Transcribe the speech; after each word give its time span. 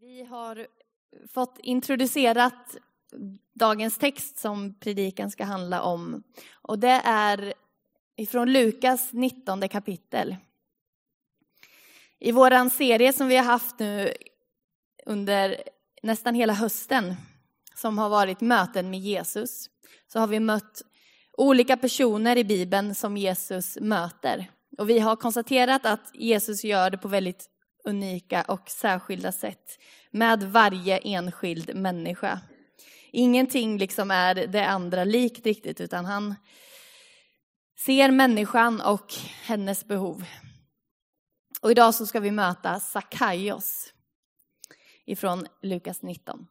Vi 0.00 0.22
har 0.22 0.56
eh, 0.56 0.64
fått 1.34 1.58
introducerat 1.62 2.76
dagens 3.54 3.98
text 3.98 4.38
som 4.38 4.74
predikan 4.74 5.30
ska 5.30 5.44
handla 5.44 5.82
om. 5.82 6.22
Och 6.62 6.78
det 6.78 7.00
är 7.04 7.54
ifrån 8.16 8.52
Lukas 8.52 9.12
19 9.12 9.68
kapitel. 9.68 10.36
I 12.18 12.32
vår 12.32 12.68
serie 12.68 13.12
som 13.12 13.28
vi 13.28 13.36
har 13.36 13.44
haft 13.44 13.78
nu 13.78 14.12
under 15.06 15.62
nästan 16.02 16.34
hela 16.34 16.52
hösten, 16.52 17.14
som 17.74 17.98
har 17.98 18.08
varit 18.08 18.40
möten 18.40 18.90
med 18.90 19.00
Jesus, 19.00 19.70
så 20.12 20.18
har 20.18 20.26
vi 20.26 20.40
mött 20.40 20.82
olika 21.32 21.76
personer 21.76 22.38
i 22.38 22.44
Bibeln 22.44 22.94
som 22.94 23.16
Jesus 23.16 23.78
möter. 23.80 24.50
Och 24.78 24.90
vi 24.90 24.98
har 24.98 25.16
konstaterat 25.16 25.86
att 25.86 26.10
Jesus 26.14 26.64
gör 26.64 26.90
det 26.90 26.98
på 26.98 27.08
väldigt 27.08 27.57
unika 27.88 28.42
och 28.42 28.70
särskilda 28.70 29.32
sätt 29.32 29.78
med 30.10 30.42
varje 30.42 30.98
enskild 30.98 31.76
människa. 31.76 32.40
Ingenting 33.12 33.78
liksom 33.78 34.10
är 34.10 34.34
det 34.34 34.66
andra 34.66 35.04
likt 35.04 35.46
riktigt, 35.46 35.80
utan 35.80 36.04
han 36.04 36.34
ser 37.78 38.10
människan 38.10 38.80
och 38.80 39.14
hennes 39.42 39.84
behov. 39.84 40.24
Och 41.60 41.70
idag 41.70 41.94
så 41.94 42.06
ska 42.06 42.20
vi 42.20 42.30
möta 42.30 42.80
Sakaios 42.80 43.92
ifrån 45.06 45.46
Lukas 45.62 46.02
19. 46.02 46.46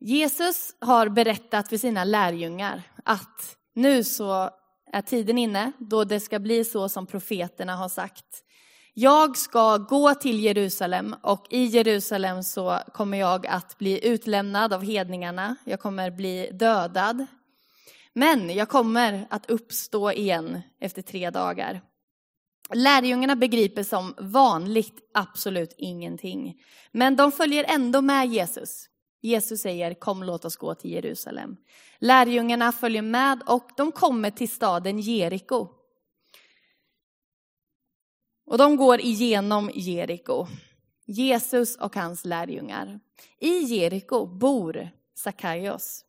Jesus 0.00 0.76
har 0.80 1.08
berättat 1.08 1.68
för 1.68 1.76
sina 1.76 2.04
lärjungar 2.04 2.82
att 3.04 3.56
nu 3.74 4.04
så 4.04 4.50
är 4.92 5.02
tiden 5.02 5.38
inne 5.38 5.72
då 5.78 6.04
det 6.04 6.20
ska 6.20 6.38
bli 6.38 6.64
så 6.64 6.88
som 6.88 7.06
profeterna 7.06 7.76
har 7.76 7.88
sagt. 7.88 8.44
Jag 9.00 9.36
ska 9.36 9.76
gå 9.76 10.14
till 10.14 10.40
Jerusalem 10.40 11.14
och 11.22 11.46
i 11.50 11.64
Jerusalem 11.64 12.42
så 12.42 12.78
kommer 12.92 13.18
jag 13.18 13.46
att 13.46 13.78
bli 13.78 14.06
utlämnad 14.08 14.72
av 14.72 14.82
hedningarna. 14.82 15.56
Jag 15.64 15.80
kommer 15.80 16.10
bli 16.10 16.50
dödad. 16.52 17.26
Men 18.12 18.50
jag 18.50 18.68
kommer 18.68 19.26
att 19.30 19.50
uppstå 19.50 20.12
igen 20.12 20.60
efter 20.80 21.02
tre 21.02 21.30
dagar. 21.30 21.80
Lärjungarna 22.74 23.36
begriper 23.36 23.82
som 23.82 24.14
vanligt 24.18 25.10
absolut 25.14 25.74
ingenting. 25.78 26.54
Men 26.92 27.16
de 27.16 27.32
följer 27.32 27.64
ändå 27.68 28.00
med 28.00 28.26
Jesus. 28.26 28.86
Jesus 29.22 29.60
säger 29.60 29.94
kom 29.94 30.22
låt 30.22 30.44
oss 30.44 30.56
gå 30.56 30.74
till 30.74 30.90
Jerusalem. 30.90 31.56
Lärjungarna 31.98 32.72
följer 32.72 33.02
med 33.02 33.42
och 33.46 33.70
de 33.76 33.92
kommer 33.92 34.30
till 34.30 34.50
staden 34.50 34.98
Jeriko. 34.98 35.77
Och 38.48 38.58
de 38.58 38.76
går 38.76 39.00
igenom 39.00 39.70
Jeriko. 39.74 40.46
Jesus 41.06 41.76
och 41.76 41.96
hans 41.96 42.24
lärjungar. 42.24 43.00
I 43.38 43.58
Jeriko 43.58 44.26
bor 44.26 44.90
Sakaios. 45.14 46.04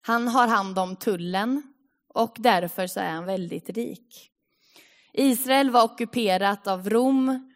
Han 0.00 0.28
har 0.28 0.48
hand 0.48 0.78
om 0.78 0.96
tullen 0.96 1.62
och 2.08 2.36
därför 2.38 2.86
så 2.86 3.00
är 3.00 3.10
han 3.10 3.24
väldigt 3.24 3.70
rik. 3.70 4.30
Israel 5.12 5.70
var 5.70 5.84
ockuperat 5.84 6.66
av 6.66 6.90
Rom. 6.90 7.52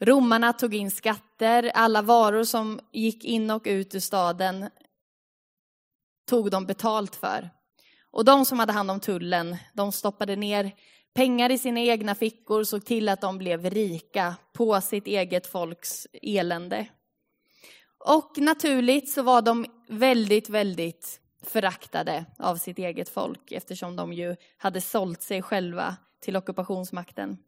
Romarna 0.00 0.52
tog 0.52 0.74
in 0.74 0.90
skatter, 0.90 1.70
alla 1.74 2.02
varor 2.02 2.44
som 2.44 2.80
gick 2.92 3.24
in 3.24 3.50
och 3.50 3.62
ut 3.64 3.94
ur 3.94 4.00
staden 4.00 4.70
tog 6.26 6.50
de 6.50 6.66
betalt 6.66 7.16
för. 7.16 7.50
Och 8.10 8.24
de 8.24 8.44
som 8.44 8.58
hade 8.58 8.72
hand 8.72 8.90
om 8.90 9.00
tullen, 9.00 9.56
de 9.72 9.92
stoppade 9.92 10.36
ner 10.36 10.72
pengar 11.14 11.50
i 11.50 11.58
sina 11.58 11.80
egna 11.80 12.14
fickor, 12.14 12.64
såg 12.64 12.84
till 12.84 13.08
att 13.08 13.20
de 13.20 13.38
blev 13.38 13.70
rika 13.70 14.36
på 14.52 14.80
sitt 14.80 15.06
eget 15.06 15.46
folks 15.46 16.06
elände. 16.22 16.86
Och 17.98 18.38
naturligt 18.38 19.10
så 19.10 19.22
var 19.22 19.42
de 19.42 19.66
väldigt, 19.88 20.48
väldigt 20.48 21.20
föraktade 21.42 22.24
av 22.38 22.56
sitt 22.56 22.78
eget 22.78 23.08
folk 23.08 23.52
eftersom 23.52 23.96
de 23.96 24.12
ju 24.12 24.36
hade 24.56 24.80
sålt 24.80 25.22
sig 25.22 25.42
själva 25.42 25.96
till 26.20 26.36
ockupationsmakten. 26.36 27.38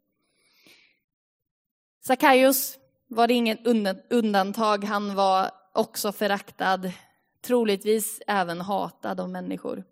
Sakaios 2.07 2.77
var 3.07 3.27
det 3.27 3.33
inget 3.33 3.67
undantag, 4.09 4.83
han 4.83 5.15
var 5.15 5.51
också 5.73 6.11
föraktad, 6.11 6.91
troligtvis 7.41 8.21
även 8.27 8.61
hatad 8.61 9.19
av 9.19 9.29
människor. 9.29 9.83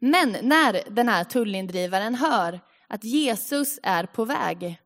Men 0.00 0.36
när 0.42 0.90
den 0.90 1.08
här 1.08 1.24
tullindrivaren 1.24 2.14
hör 2.14 2.60
att 2.88 3.04
Jesus 3.04 3.78
är 3.82 4.04
på 4.04 4.24
väg, 4.24 4.80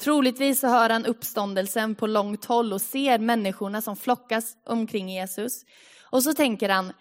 troligtvis 0.00 0.60
så 0.60 0.66
hör 0.66 0.90
han 0.90 1.06
uppståndelsen 1.06 1.94
på 1.94 2.06
långt 2.06 2.44
håll 2.44 2.72
och 2.72 2.80
ser 2.80 3.18
människorna 3.18 3.82
som 3.82 3.96
flockas 3.96 4.56
omkring 4.66 5.08
Jesus. 5.08 5.62
Och 6.10 6.22
så 6.22 6.34
tänker 6.34 6.68
han, 6.68 6.92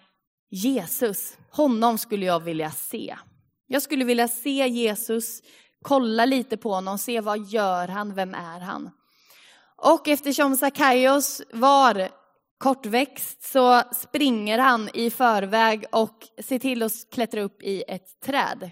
Jesus, 0.50 1.38
honom 1.52 1.98
skulle 1.98 2.26
jag 2.26 2.40
vilja 2.40 2.72
se. 2.72 3.16
Jag 3.68 3.82
skulle 3.82 4.06
vilja 4.06 4.28
se 4.28 4.68
Jesus, 4.68 5.42
kolla 5.82 6.26
lite 6.26 6.58
på 6.58 6.74
honom, 6.74 6.97
se 6.97 7.22
vad 7.22 7.47
gör 7.47 7.88
han, 7.88 8.16
vem 8.16 8.34
är 8.34 8.59
han? 8.59 8.90
Och 9.78 10.08
eftersom 10.08 10.58
Sakaios 10.58 11.42
var 11.53 12.09
kortväxt 12.57 13.43
så 13.43 13.81
springer 13.93 14.57
han 14.57 14.89
i 14.93 15.09
förväg 15.09 15.85
och 15.91 16.27
ser 16.43 16.59
till 16.59 16.83
att 16.83 16.91
klättra 17.11 17.41
upp 17.41 17.63
i 17.63 17.83
ett 17.88 18.19
träd. 18.25 18.71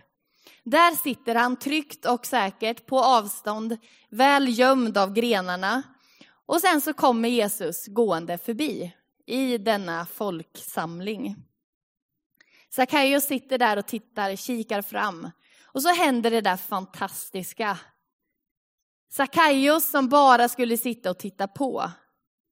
Där 0.64 0.96
sitter 0.96 1.36
han 1.36 1.56
tryggt 1.56 2.06
och 2.06 2.26
säkert 2.26 2.86
på 2.86 3.00
avstånd, 3.00 3.78
väl 4.10 4.60
gömd 4.60 4.98
av 4.98 5.14
grenarna. 5.14 5.84
Och 6.46 6.62
sen 6.62 6.82
så 6.82 6.94
kommer 6.94 7.30
Jesus 7.30 7.88
gående 7.88 8.38
förbi 8.38 8.94
i 9.26 9.58
denna 9.58 10.06
folksamling. 10.06 11.36
Sackaios 12.70 13.24
sitter 13.24 13.58
där 13.58 13.78
och 13.78 13.88
tittar, 13.88 14.36
kikar 14.36 14.82
fram. 14.82 15.32
Och 15.64 15.82
så 15.82 15.90
händer 15.90 16.32
det 16.32 16.42
där 16.42 16.58
fantastiska. 16.58 17.80
Sackaios 19.12 19.90
som 19.90 20.10
bara 20.10 20.50
skulle 20.50 20.78
sitta 20.78 21.10
och 21.10 21.20
titta 21.20 21.48
på 21.48 21.92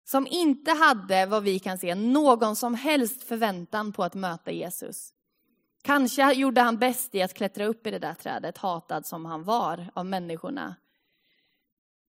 som 0.03 0.27
inte 0.27 0.71
hade, 0.71 1.25
vad 1.25 1.43
vi 1.43 1.59
kan 1.59 1.77
se, 1.77 1.95
någon 1.95 2.55
som 2.55 2.75
helst 2.75 3.23
förväntan 3.23 3.93
på 3.93 4.03
att 4.03 4.13
möta 4.13 4.51
Jesus. 4.51 5.13
Kanske 5.83 6.33
gjorde 6.33 6.61
han 6.61 6.77
bäst 6.77 7.15
i 7.15 7.21
att 7.21 7.33
klättra 7.33 7.65
upp 7.65 7.87
i 7.87 7.91
det 7.91 7.99
där 7.99 8.13
trädet, 8.13 8.57
hatad 8.57 9.05
som 9.05 9.25
han 9.25 9.43
var 9.43 9.87
av 9.93 10.05
människorna. 10.05 10.75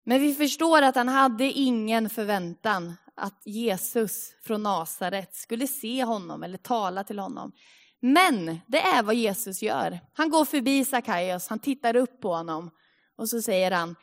Men 0.03 0.21
vi 0.21 0.33
förstår 0.33 0.81
att 0.81 0.95
han 0.95 1.07
hade 1.07 1.43
ingen 1.43 2.09
förväntan 2.09 2.95
att 3.15 3.41
Jesus 3.45 4.33
från 4.43 4.63
Nasaret 4.63 5.35
skulle 5.35 5.67
se 5.67 6.03
honom 6.03 6.43
eller 6.43 6.57
tala 6.57 7.03
till 7.03 7.19
honom. 7.19 7.51
Men 7.99 8.59
det 8.67 8.81
är 8.81 9.03
vad 9.03 9.15
Jesus 9.15 9.61
gör. 9.61 9.99
Han 10.13 10.29
går 10.29 10.45
förbi 10.45 10.85
Sackaios, 10.85 11.47
han 11.47 11.59
tittar 11.59 11.95
upp 11.95 12.21
på 12.21 12.35
honom 12.35 12.71
och 13.15 13.29
så 13.29 13.41
säger 13.41 13.71
han, 13.71 13.95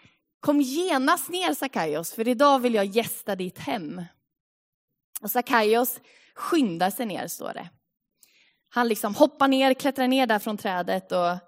Kom 0.44 0.60
genast 0.60 1.28
ner 1.28 1.54
Sakaios, 1.54 2.12
för 2.12 2.28
idag 2.28 2.58
vill 2.58 2.74
jag 2.74 2.84
gästa 2.86 3.36
ditt 3.36 3.58
hem. 3.58 4.02
Och 5.20 5.30
Sakaios 5.30 6.00
skyndar 6.34 6.90
sig 6.90 7.06
ner, 7.06 7.28
står 7.28 7.54
det. 7.54 7.70
Han 8.68 8.88
liksom 8.88 9.14
hoppar 9.14 9.48
ner, 9.48 9.74
klättrar 9.74 10.08
ner 10.08 10.26
där 10.26 10.38
från 10.38 10.56
trädet 10.56 11.12
och 11.12 11.38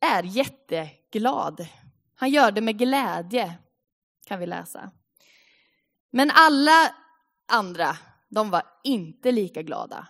är 0.00 0.22
jätteglad. 0.22 1.66
Han 2.14 2.30
gör 2.30 2.50
det 2.50 2.60
med 2.60 2.78
glädje, 2.78 3.54
kan 4.26 4.40
vi 4.40 4.46
läsa. 4.46 4.90
Men 6.10 6.30
alla 6.34 6.94
andra, 7.52 7.96
de 8.28 8.50
var 8.50 8.62
inte 8.84 9.32
lika 9.32 9.62
glada. 9.62 10.08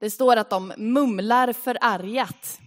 Det 0.00 0.10
står 0.10 0.36
att 0.36 0.50
de 0.50 0.72
mumlar 0.76 1.52
förargat. 1.52 2.60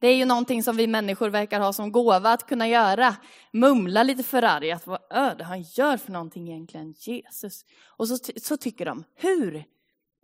Det 0.00 0.08
är 0.08 0.16
ju 0.16 0.24
någonting 0.24 0.62
som 0.62 0.76
vi 0.76 0.86
människor 0.86 1.28
verkar 1.30 1.60
ha 1.60 1.72
som 1.72 1.92
gåva 1.92 2.32
att 2.32 2.46
kunna 2.46 2.68
göra. 2.68 3.16
Mumla 3.52 4.02
lite 4.02 4.22
förargat. 4.22 4.86
Vad 4.86 5.00
är 5.10 5.34
det 5.34 5.44
han 5.44 5.62
gör 5.62 5.96
för 5.96 6.12
någonting 6.12 6.48
egentligen? 6.48 6.94
Jesus. 6.98 7.64
Och 7.86 8.08
så, 8.08 8.18
så 8.36 8.56
tycker 8.56 8.84
de, 8.84 9.04
hur? 9.14 9.64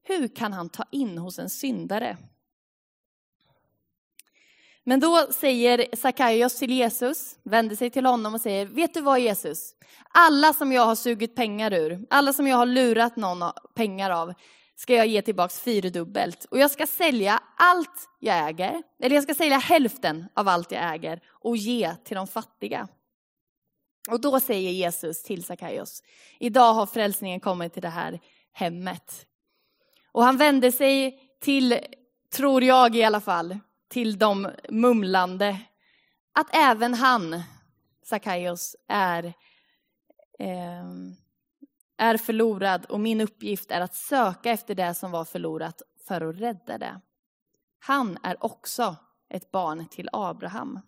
Hur 0.03 0.29
kan 0.29 0.53
han 0.53 0.69
ta 0.69 0.85
in 0.91 1.19
hos 1.19 1.39
en 1.39 1.51
syndare? 1.51 2.17
Men 4.85 5.01
då 5.01 5.27
säger 5.31 5.97
Sakaios 5.97 6.59
till 6.59 6.71
Jesus, 6.71 7.39
vänder 7.43 7.77
sig 7.77 7.91
till 7.91 8.07
honom 8.07 8.35
och 8.35 8.41
säger, 8.41 8.67
vet 8.67 8.95
du 8.95 9.01
vad 9.01 9.21
Jesus? 9.21 9.75
Alla 10.11 10.53
som 10.53 10.73
jag 10.73 10.87
har 10.87 10.95
sugit 10.95 11.37
pengar 11.37 11.73
ur, 11.73 12.07
alla 12.11 12.33
som 12.33 12.47
jag 12.47 12.57
har 12.57 12.67
lurat 12.67 13.17
någon 13.17 13.53
pengar 13.75 14.11
av, 14.11 14.35
ska 14.77 14.95
jag 14.95 15.07
ge 15.07 15.23
tillbaks 15.23 15.61
fyrdubbelt. 15.61 16.45
Och 16.45 16.59
jag 16.59 16.71
ska 16.71 16.87
sälja 16.87 17.43
allt 17.57 18.09
jag 18.19 18.49
äger, 18.49 18.83
eller 19.03 19.15
jag 19.17 19.25
ska 19.25 19.35
sälja 19.35 19.59
hälften 19.59 20.29
av 20.35 20.49
allt 20.49 20.73
jag 20.73 20.95
äger 20.95 21.21
och 21.29 21.57
ge 21.57 21.95
till 22.05 22.17
de 22.17 22.27
fattiga. 22.27 22.89
Och 24.09 24.21
då 24.21 24.41
säger 24.41 24.71
Jesus 24.71 25.23
till 25.23 25.45
Sackaios, 25.45 26.03
idag 26.39 26.75
har 26.75 26.87
frälsningen 26.87 27.41
kommit 27.41 27.73
till 27.73 27.83
det 27.83 27.89
här 27.89 28.21
hemmet. 28.53 29.27
Och 30.13 30.25
han 30.25 30.37
vänder 30.37 30.71
sig 30.71 31.21
till, 31.41 31.79
tror 32.33 32.65
jag 32.65 32.97
i 32.97 33.05
alla 33.05 33.21
fall, 33.21 33.59
till 33.89 34.19
de 34.19 34.51
mumlande, 34.69 35.59
att 36.33 36.55
även 36.55 36.95
han 36.95 37.43
Sackaios 38.03 38.77
är, 38.89 39.25
eh, 40.39 40.85
är 41.97 42.17
förlorad 42.17 42.85
och 42.85 43.01
min 43.01 43.21
uppgift 43.21 43.71
är 43.71 43.81
att 43.81 43.95
söka 43.95 44.51
efter 44.51 44.75
det 44.75 44.95
som 44.95 45.11
var 45.11 45.25
förlorat 45.25 45.83
för 46.07 46.21
att 46.21 46.37
rädda 46.37 46.79
det. 46.79 47.01
Han 47.79 48.19
är 48.23 48.45
också 48.45 48.97
ett 49.29 49.51
barn 49.51 49.89
till 49.89 50.09
Abraham. 50.13 50.81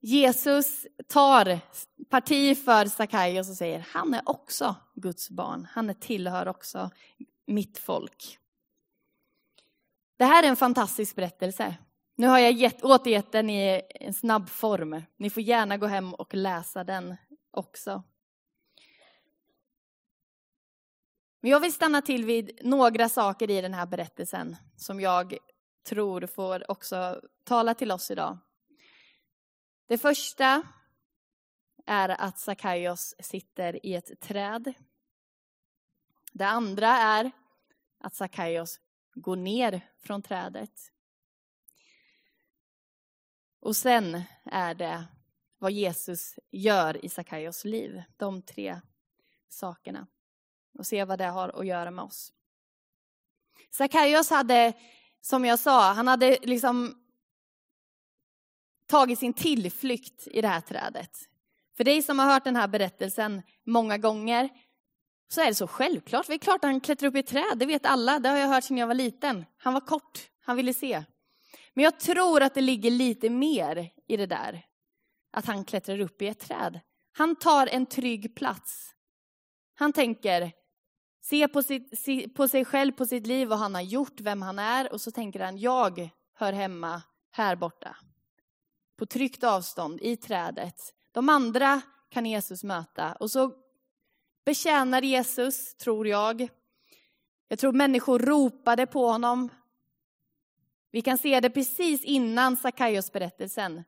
Jesus 0.00 0.86
tar 1.08 1.60
parti 2.10 2.64
för 2.64 2.86
Sackaios 2.86 3.50
och 3.50 3.56
säger 3.56 3.86
han 3.92 4.14
är 4.14 4.28
också 4.28 4.74
Guds 4.94 5.30
barn. 5.30 5.68
Han 5.70 5.94
tillhör 5.94 6.48
också 6.48 6.90
mitt 7.46 7.78
folk. 7.78 8.38
Det 10.16 10.24
här 10.24 10.42
är 10.42 10.48
en 10.48 10.56
fantastisk 10.56 11.16
berättelse. 11.16 11.76
Nu 12.16 12.26
har 12.26 12.38
jag 12.38 12.52
gett, 12.52 12.84
återgett 12.84 13.32
den 13.32 13.50
i 13.50 13.82
en 13.90 14.14
snabb 14.14 14.48
form. 14.48 15.02
Ni 15.16 15.30
får 15.30 15.42
gärna 15.42 15.76
gå 15.76 15.86
hem 15.86 16.14
och 16.14 16.34
läsa 16.34 16.84
den 16.84 17.16
också. 17.50 18.02
Men 21.42 21.50
jag 21.50 21.60
vill 21.60 21.72
stanna 21.72 22.02
till 22.02 22.24
vid 22.24 22.58
några 22.62 23.08
saker 23.08 23.50
i 23.50 23.60
den 23.60 23.74
här 23.74 23.86
berättelsen 23.86 24.56
som 24.76 25.00
jag 25.00 25.38
tror 25.84 26.26
får 26.26 26.70
också 26.70 27.20
tala 27.44 27.74
till 27.74 27.92
oss 27.92 28.10
idag. 28.10 28.38
Det 29.86 29.98
första 29.98 30.62
är 31.86 32.08
att 32.08 32.38
Sackaios 32.38 33.14
sitter 33.18 33.86
i 33.86 33.94
ett 33.94 34.20
träd. 34.20 34.72
Det 36.32 36.46
andra 36.46 36.88
är 36.88 37.30
att 37.98 38.14
Sackaios 38.14 38.80
går 39.14 39.36
ner 39.36 39.80
från 39.98 40.22
trädet. 40.22 40.92
Och 43.60 43.76
sen 43.76 44.22
är 44.44 44.74
det 44.74 45.04
vad 45.58 45.72
Jesus 45.72 46.38
gör 46.50 47.04
i 47.04 47.08
Sackaios 47.08 47.64
liv. 47.64 48.02
De 48.16 48.42
tre 48.42 48.80
sakerna. 49.48 50.06
Och 50.78 50.86
se 50.86 51.04
vad 51.04 51.18
det 51.18 51.26
har 51.26 51.60
att 51.60 51.66
göra 51.66 51.90
med 51.90 52.04
oss. 52.04 52.32
Sackaios 53.70 54.30
hade, 54.30 54.72
som 55.20 55.44
jag 55.44 55.58
sa, 55.58 55.92
han 55.92 56.08
hade 56.08 56.38
liksom 56.42 56.94
tagit 58.86 59.18
sin 59.18 59.34
tillflykt 59.34 60.26
i 60.26 60.40
det 60.40 60.48
här 60.48 60.60
trädet. 60.60 61.18
För 61.76 61.84
dig 61.84 62.02
som 62.02 62.18
har 62.18 62.26
hört 62.26 62.44
den 62.44 62.56
här 62.56 62.68
berättelsen 62.68 63.42
många 63.64 63.98
gånger 63.98 64.48
så 65.28 65.40
är 65.40 65.46
det 65.46 65.54
så 65.54 65.66
självklart. 65.66 66.26
Det 66.26 66.34
är 66.34 66.38
klart 66.38 66.64
han 66.64 66.80
klättrar 66.80 67.08
upp 67.08 67.16
i 67.16 67.18
ett 67.18 67.26
träd, 67.26 67.56
det 67.58 67.66
vet 67.66 67.86
alla. 67.86 68.18
Det 68.18 68.28
har 68.28 68.36
jag 68.36 68.48
hört 68.48 68.64
sedan 68.64 68.78
jag 68.78 68.86
var 68.86 68.94
liten. 68.94 69.44
Han 69.56 69.74
var 69.74 69.80
kort, 69.80 70.30
han 70.40 70.56
ville 70.56 70.74
se. 70.74 71.04
Men 71.74 71.84
jag 71.84 72.00
tror 72.00 72.42
att 72.42 72.54
det 72.54 72.60
ligger 72.60 72.90
lite 72.90 73.30
mer 73.30 73.90
i 74.06 74.16
det 74.16 74.26
där. 74.26 74.66
Att 75.32 75.46
han 75.46 75.64
klättrar 75.64 76.00
upp 76.00 76.22
i 76.22 76.28
ett 76.28 76.40
träd. 76.40 76.80
Han 77.12 77.36
tar 77.36 77.66
en 77.66 77.86
trygg 77.86 78.36
plats. 78.36 78.94
Han 79.74 79.92
tänker, 79.92 80.52
se 81.22 81.48
på, 81.48 81.62
sitt, 81.62 81.98
se 81.98 82.28
på 82.28 82.48
sig 82.48 82.64
själv, 82.64 82.92
på 82.92 83.06
sitt 83.06 83.26
liv, 83.26 83.48
vad 83.48 83.58
han 83.58 83.74
har 83.74 83.82
gjort, 83.82 84.20
vem 84.20 84.42
han 84.42 84.58
är. 84.58 84.92
Och 84.92 85.00
så 85.00 85.10
tänker 85.10 85.40
han, 85.40 85.58
jag 85.58 86.10
hör 86.34 86.52
hemma 86.52 87.02
här 87.30 87.56
borta. 87.56 87.96
På 88.96 89.06
tryggt 89.06 89.44
avstånd, 89.44 90.00
i 90.02 90.16
trädet. 90.16 90.94
De 91.12 91.28
andra 91.28 91.80
kan 92.08 92.26
Jesus 92.26 92.64
möta. 92.64 93.12
Och 93.12 93.30
så 93.30 93.52
betjänar 94.44 95.02
Jesus, 95.02 95.74
tror 95.74 96.08
jag. 96.08 96.48
Jag 97.48 97.58
tror 97.58 97.72
människor 97.72 98.18
ropade 98.18 98.86
på 98.86 99.08
honom. 99.08 99.48
Vi 100.90 101.02
kan 101.02 101.18
se 101.18 101.40
det 101.40 101.50
precis 101.50 102.04
innan 102.04 102.56
Sackaios 102.56 103.12
berättelsen. 103.12 103.84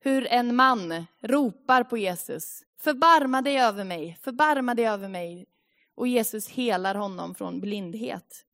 Hur 0.00 0.26
en 0.26 0.56
man 0.56 1.06
ropar 1.20 1.84
på 1.84 1.98
Jesus. 1.98 2.62
Förbarma 2.80 3.42
dig 3.42 3.60
över 3.60 3.84
mig, 3.84 4.18
förbarma 4.22 4.74
dig 4.74 4.86
över 4.86 5.08
mig. 5.08 5.46
Och 5.96 6.08
Jesus 6.08 6.48
helar 6.48 6.94
honom 6.94 7.34
från 7.34 7.60
blindhet. 7.60 8.44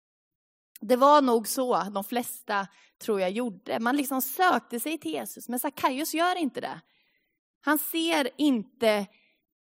Det 0.81 0.97
var 0.97 1.23
nog 1.23 1.49
så 1.49 1.83
de 1.83 2.05
flesta, 2.05 2.69
tror 2.99 3.21
jag, 3.21 3.31
gjorde. 3.31 3.81
Man 3.81 3.97
liksom 3.97 4.23
sökte 4.23 4.81
sig 4.81 4.99
till 4.99 5.13
Jesus, 5.13 5.49
men 5.49 5.61
Sackaios 5.61 6.15
gör 6.15 6.39
inte 6.39 6.61
det. 6.61 6.81
Han 7.61 7.79
ser 7.79 8.31
inte 8.37 9.07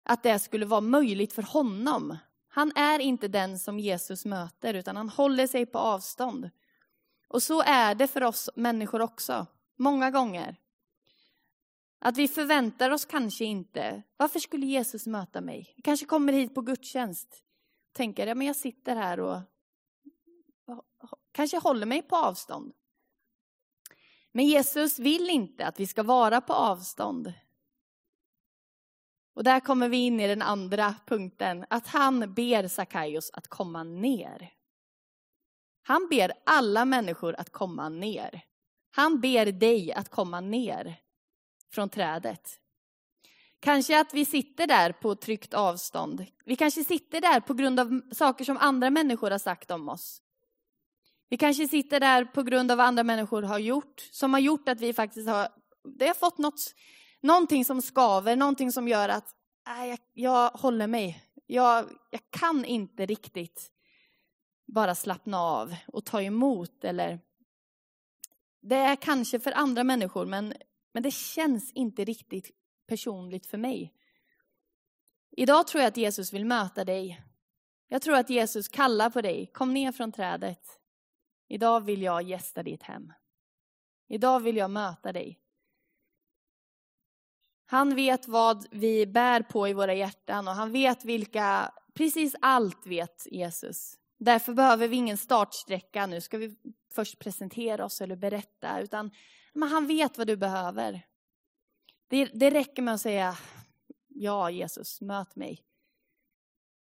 att 0.04 0.22
det 0.22 0.38
skulle 0.38 0.66
vara 0.66 0.80
möjligt 0.80 1.32
för 1.32 1.42
honom. 1.42 2.16
Han 2.48 2.72
är 2.76 2.98
inte 2.98 3.28
den 3.28 3.58
som 3.58 3.78
Jesus 3.78 4.24
möter, 4.24 4.74
utan 4.74 4.96
han 4.96 5.08
håller 5.08 5.46
sig 5.46 5.66
på 5.66 5.78
avstånd. 5.78 6.50
Och 7.28 7.42
så 7.42 7.62
är 7.62 7.94
det 7.94 8.08
för 8.08 8.22
oss 8.22 8.50
människor 8.56 9.02
också, 9.02 9.46
många 9.78 10.10
gånger. 10.10 10.56
Att 11.98 12.16
vi 12.16 12.28
förväntar 12.28 12.90
oss 12.90 13.04
kanske 13.04 13.44
inte, 13.44 14.02
varför 14.16 14.40
skulle 14.40 14.66
Jesus 14.66 15.06
möta 15.06 15.40
mig? 15.40 15.72
Jag 15.76 15.84
kanske 15.84 16.06
kommer 16.06 16.32
hit 16.32 16.54
på 16.54 16.60
gudstjänst, 16.60 17.42
tänker, 17.96 18.26
ja 18.26 18.34
men 18.34 18.46
jag 18.46 18.56
sitter 18.56 18.96
här 18.96 19.20
och 19.20 19.40
kanske 21.32 21.58
håller 21.58 21.86
mig 21.86 22.02
på 22.02 22.16
avstånd. 22.16 22.72
Men 24.32 24.46
Jesus 24.46 24.98
vill 24.98 25.30
inte 25.30 25.66
att 25.66 25.80
vi 25.80 25.86
ska 25.86 26.02
vara 26.02 26.40
på 26.40 26.52
avstånd. 26.52 27.32
Och 29.34 29.44
där 29.44 29.60
kommer 29.60 29.88
vi 29.88 29.96
in 29.96 30.20
i 30.20 30.26
den 30.26 30.42
andra 30.42 30.94
punkten, 31.06 31.66
att 31.70 31.86
han 31.86 32.34
ber 32.34 32.68
Sackaios 32.68 33.30
att 33.30 33.48
komma 33.48 33.84
ner. 33.84 34.52
Han 35.82 36.08
ber 36.10 36.32
alla 36.46 36.84
människor 36.84 37.34
att 37.38 37.50
komma 37.50 37.88
ner. 37.88 38.44
Han 38.90 39.20
ber 39.20 39.52
dig 39.52 39.92
att 39.92 40.08
komma 40.08 40.40
ner 40.40 41.00
från 41.70 41.88
trädet. 41.88 42.60
Kanske 43.60 44.00
att 44.00 44.14
vi 44.14 44.24
sitter 44.24 44.66
där 44.66 44.92
på 44.92 45.14
tryggt 45.14 45.54
avstånd. 45.54 46.26
Vi 46.44 46.56
kanske 46.56 46.84
sitter 46.84 47.20
där 47.20 47.40
på 47.40 47.54
grund 47.54 47.80
av 47.80 48.00
saker 48.12 48.44
som 48.44 48.56
andra 48.56 48.90
människor 48.90 49.30
har 49.30 49.38
sagt 49.38 49.70
om 49.70 49.88
oss. 49.88 50.22
Vi 51.28 51.36
kanske 51.36 51.68
sitter 51.68 52.00
där 52.00 52.24
på 52.24 52.42
grund 52.42 52.70
av 52.70 52.78
vad 52.78 52.86
andra 52.86 53.04
människor 53.04 53.42
har 53.42 53.58
gjort, 53.58 54.00
som 54.12 54.32
har 54.32 54.40
gjort 54.40 54.68
att 54.68 54.80
vi 54.80 54.92
faktiskt 54.92 55.28
har, 55.28 55.48
det 55.98 56.06
har 56.06 56.14
fått 56.14 56.38
något, 56.38 56.74
någonting 57.20 57.64
som 57.64 57.82
skaver, 57.82 58.36
någonting 58.36 58.72
som 58.72 58.88
gör 58.88 59.08
att 59.08 59.34
äh, 59.68 59.86
jag, 59.86 59.98
jag 60.12 60.50
håller 60.50 60.86
mig. 60.86 61.22
Jag, 61.46 61.84
jag 62.10 62.20
kan 62.30 62.64
inte 62.64 63.06
riktigt 63.06 63.70
bara 64.66 64.94
slappna 64.94 65.40
av 65.40 65.76
och 65.86 66.04
ta 66.04 66.22
emot. 66.22 66.84
Eller, 66.84 67.20
det 68.62 68.76
är 68.76 68.96
kanske 68.96 69.40
för 69.40 69.52
andra 69.52 69.84
människor, 69.84 70.26
men, 70.26 70.54
men 70.94 71.02
det 71.02 71.10
känns 71.14 71.72
inte 71.72 72.04
riktigt 72.04 72.50
personligt 72.86 73.46
för 73.46 73.58
mig. 73.58 73.94
Idag 75.30 75.66
tror 75.66 75.82
jag 75.82 75.88
att 75.88 75.96
Jesus 75.96 76.32
vill 76.32 76.44
möta 76.44 76.84
dig. 76.84 77.22
Jag 77.88 78.02
tror 78.02 78.16
att 78.16 78.30
Jesus 78.30 78.68
kallar 78.68 79.10
på 79.10 79.20
dig. 79.20 79.50
Kom 79.52 79.74
ner 79.74 79.92
från 79.92 80.12
trädet. 80.12 80.80
Idag 81.48 81.80
vill 81.80 82.02
jag 82.02 82.22
gästa 82.22 82.62
ditt 82.62 82.82
hem. 82.82 83.12
Idag 84.08 84.40
vill 84.40 84.56
jag 84.56 84.70
möta 84.70 85.12
dig. 85.12 85.40
Han 87.66 87.94
vet 87.94 88.28
vad 88.28 88.66
vi 88.70 89.06
bär 89.06 89.42
på 89.42 89.68
i 89.68 89.72
våra 89.72 89.94
hjärtan 89.94 90.48
och 90.48 90.54
han 90.54 90.72
vet 90.72 91.04
vilka, 91.04 91.72
precis 91.94 92.36
allt 92.40 92.86
vet 92.86 93.26
Jesus. 93.30 93.98
Därför 94.18 94.54
behöver 94.54 94.88
vi 94.88 94.96
ingen 94.96 95.16
startsträcka, 95.16 96.06
nu 96.06 96.20
ska 96.20 96.38
vi 96.38 96.56
först 96.94 97.18
presentera 97.18 97.84
oss 97.84 98.00
eller 98.00 98.16
berätta, 98.16 98.80
utan 98.80 99.10
men 99.52 99.68
han 99.68 99.86
vet 99.86 100.18
vad 100.18 100.26
du 100.26 100.36
behöver. 100.36 101.06
Det, 102.08 102.24
det 102.24 102.50
räcker 102.50 102.82
med 102.82 102.94
att 102.94 103.00
säga, 103.00 103.36
ja 104.08 104.50
Jesus, 104.50 105.00
möt 105.00 105.36
mig. 105.36 105.62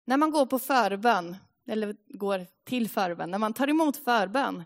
När 0.04 0.16
man 0.16 0.30
går 0.30 0.46
på 0.46 0.58
förbön, 0.58 1.36
eller 1.66 1.96
går 2.08 2.46
till 2.64 2.88
förbön, 2.88 3.30
när 3.30 3.38
man 3.38 3.52
tar 3.52 3.68
emot 3.68 3.96
förbön, 3.96 4.64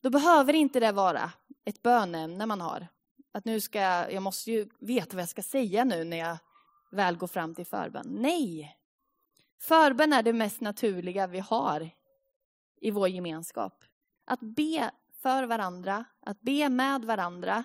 då 0.00 0.10
behöver 0.10 0.52
inte 0.52 0.80
det 0.80 0.92
vara 0.92 1.32
ett 1.64 1.82
bönämne 1.82 2.46
man 2.46 2.60
har. 2.60 2.86
Att 3.32 3.44
nu 3.44 3.60
ska 3.60 3.80
jag, 3.80 4.12
jag 4.12 4.22
måste 4.22 4.50
ju 4.52 4.68
veta 4.78 5.16
vad 5.16 5.22
jag 5.22 5.28
ska 5.28 5.42
säga 5.42 5.84
nu 5.84 6.04
när 6.04 6.16
jag 6.16 6.36
väl 6.90 7.16
går 7.16 7.26
fram 7.26 7.54
till 7.54 7.66
förbön. 7.66 8.06
Nej! 8.08 8.76
Förbön 9.60 10.12
är 10.12 10.22
det 10.22 10.32
mest 10.32 10.60
naturliga 10.60 11.26
vi 11.26 11.38
har 11.38 11.90
i 12.80 12.90
vår 12.90 13.08
gemenskap. 13.08 13.84
Att 14.24 14.40
be 14.40 14.90
för 15.22 15.44
varandra, 15.44 16.04
att 16.20 16.40
be 16.40 16.68
med 16.68 17.04
varandra, 17.04 17.64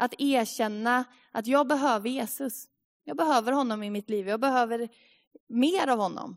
att 0.00 0.14
erkänna 0.18 1.04
att 1.32 1.46
jag 1.46 1.66
behöver 1.66 2.08
Jesus. 2.08 2.68
Jag 3.04 3.16
behöver 3.16 3.52
honom 3.52 3.82
i 3.82 3.90
mitt 3.90 4.10
liv, 4.10 4.28
jag 4.28 4.40
behöver 4.40 4.88
mer 5.48 5.88
av 5.88 5.98
honom. 5.98 6.36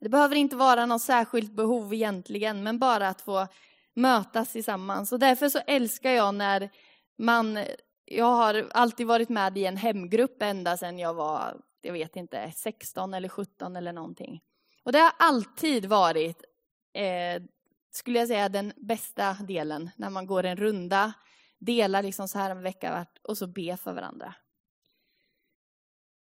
Det 0.00 0.08
behöver 0.08 0.36
inte 0.36 0.56
vara 0.56 0.86
något 0.86 1.02
särskilt 1.02 1.52
behov 1.52 1.94
egentligen, 1.94 2.62
men 2.62 2.78
bara 2.78 3.08
att 3.08 3.20
få 3.20 3.46
mötas 3.94 4.52
tillsammans. 4.52 5.12
Och 5.12 5.18
därför 5.18 5.48
så 5.48 5.58
älskar 5.58 6.10
jag 6.10 6.34
när 6.34 6.70
man, 7.18 7.58
jag 8.04 8.24
har 8.24 8.68
alltid 8.70 9.06
varit 9.06 9.28
med 9.28 9.58
i 9.58 9.64
en 9.64 9.76
hemgrupp 9.76 10.42
ända 10.42 10.76
sedan 10.76 10.98
jag 10.98 11.14
var, 11.14 11.60
jag 11.80 11.92
vet 11.92 12.16
inte, 12.16 12.52
16 12.56 13.14
eller 13.14 13.28
17 13.28 13.76
eller 13.76 13.92
någonting. 13.92 14.40
Och 14.84 14.92
det 14.92 14.98
har 14.98 15.12
alltid 15.18 15.86
varit, 15.86 16.44
eh, 16.94 17.42
skulle 17.90 18.18
jag 18.18 18.28
säga, 18.28 18.48
den 18.48 18.72
bästa 18.76 19.32
delen 19.32 19.90
när 19.96 20.10
man 20.10 20.26
går 20.26 20.44
en 20.44 20.56
runda 20.56 21.12
dela 21.58 22.00
liksom 22.00 22.28
så 22.28 22.38
här 22.38 22.50
en 22.50 22.62
vecka 22.62 22.90
vart 22.90 23.18
och 23.22 23.38
så 23.38 23.46
be 23.46 23.76
för 23.76 23.92
varandra. 23.92 24.34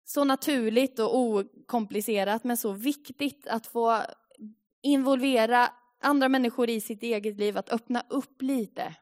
Så 0.06 0.24
naturligt 0.24 1.00
och 1.00 1.18
okomplicerat 1.18 2.44
men 2.44 2.58
så 2.58 2.72
viktigt 2.72 3.48
att 3.48 3.68
få 3.68 4.01
involvera 4.82 5.74
andra 6.01 6.30
människor 6.30 6.70
i 6.70 6.82
sitt 6.82 7.03
eget 7.03 7.38
liv, 7.38 7.58
att 7.58 7.70
öppna 7.70 8.03
upp 8.10 8.42
lite. 8.42 8.96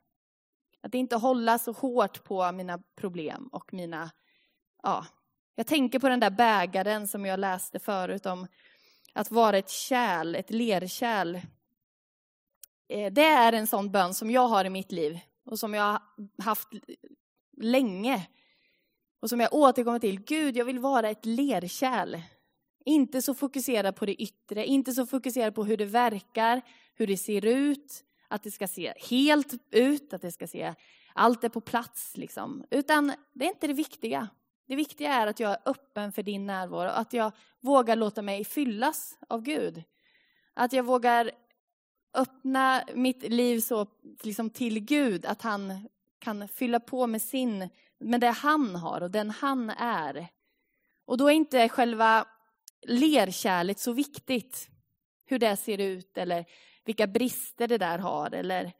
Att 0.81 0.93
inte 0.93 1.15
hålla 1.15 1.59
så 1.59 1.71
hårt 1.71 2.23
på 2.23 2.51
mina 2.51 2.79
problem 2.95 3.47
och 3.47 3.73
mina, 3.73 4.11
ja. 4.83 5.05
Jag 5.55 5.67
tänker 5.67 5.99
på 5.99 6.09
den 6.09 6.19
där 6.19 6.29
bägaren 6.29 7.07
som 7.07 7.25
jag 7.25 7.39
läste 7.39 7.79
förut 7.79 8.25
om 8.25 8.47
att 9.13 9.31
vara 9.31 9.57
ett 9.57 9.69
kärl, 9.69 10.35
ett 10.35 10.51
lerkärl. 10.51 11.35
Eh, 12.89 13.11
det 13.11 13.25
är 13.25 13.53
en 13.53 13.67
sån 13.67 13.91
bön 13.91 14.13
som 14.13 14.31
jag 14.31 14.47
har 14.47 14.65
i 14.65 14.69
mitt 14.69 14.91
liv 14.91 15.19
och 15.45 15.59
som 15.59 15.73
jag 15.73 15.83
har 15.83 16.01
haft 16.43 16.67
länge. 17.57 18.27
Och 19.21 19.29
som 19.29 19.39
jag 19.39 19.53
återkommer 19.53 19.99
till. 19.99 20.19
Gud, 20.23 20.57
jag 20.57 20.65
vill 20.65 20.79
vara 20.79 21.09
ett 21.09 21.25
lerkärl. 21.25 22.21
Inte 22.85 23.21
så 23.21 23.33
fokuserad 23.33 23.95
på 23.95 24.05
det 24.05 24.21
yttre, 24.21 24.65
inte 24.65 24.93
så 24.93 25.05
fokuserad 25.05 25.55
på 25.55 25.63
hur 25.63 25.77
det 25.77 25.85
verkar, 25.85 26.61
hur 26.93 27.07
det 27.07 27.17
ser 27.17 27.45
ut, 27.45 28.03
att 28.27 28.43
det 28.43 28.51
ska 28.51 28.67
se 28.67 28.93
helt 29.09 29.53
ut, 29.71 30.13
att 30.13 30.21
det 30.21 30.31
ska 30.31 30.47
se 30.47 30.75
allt 31.13 31.43
är 31.43 31.49
på 31.49 31.61
plats. 31.61 32.17
Liksom. 32.17 32.63
Utan 32.71 33.13
det 33.33 33.45
är 33.45 33.49
inte 33.49 33.67
det 33.67 33.73
viktiga. 33.73 34.29
Det 34.67 34.75
viktiga 34.75 35.13
är 35.13 35.27
att 35.27 35.39
jag 35.39 35.51
är 35.51 35.59
öppen 35.65 36.11
för 36.11 36.23
din 36.23 36.45
närvaro, 36.45 36.89
att 36.89 37.13
jag 37.13 37.31
vågar 37.59 37.95
låta 37.95 38.21
mig 38.21 38.45
fyllas 38.45 39.17
av 39.27 39.41
Gud. 39.41 39.83
Att 40.53 40.73
jag 40.73 40.83
vågar 40.83 41.31
öppna 42.13 42.83
mitt 42.93 43.23
liv 43.23 43.59
så 43.59 43.87
liksom 44.23 44.49
till 44.49 44.79
Gud, 44.79 45.25
att 45.25 45.41
han 45.41 45.89
kan 46.19 46.47
fylla 46.47 46.79
på 46.79 47.07
med 47.07 47.21
sin, 47.21 47.69
med 47.99 48.21
det 48.21 48.31
han 48.31 48.75
har 48.75 49.01
och 49.01 49.11
den 49.11 49.29
han 49.29 49.69
är. 49.69 50.27
Och 51.05 51.17
då 51.17 51.27
är 51.27 51.33
inte 51.33 51.69
själva 51.69 52.27
lerkärlet 52.87 53.79
så 53.79 53.93
viktigt. 53.93 54.67
Hur 55.25 55.39
det 55.39 55.57
ser 55.57 55.77
ut 55.77 56.17
eller 56.17 56.45
vilka 56.85 57.07
brister 57.07 57.67
det 57.67 57.77
där 57.77 57.97
har 57.97 58.33
eller 58.33 58.73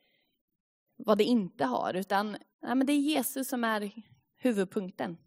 vad 0.98 1.18
det 1.18 1.24
inte 1.24 1.66
har. 1.66 1.94
Utan 1.94 2.32
nej, 2.62 2.76
men 2.76 2.88
det 2.88 2.94
är 2.94 2.98
Jesus 2.98 3.50
som 3.50 3.64
är 3.64 3.92
huvudpunkten. 4.38 5.18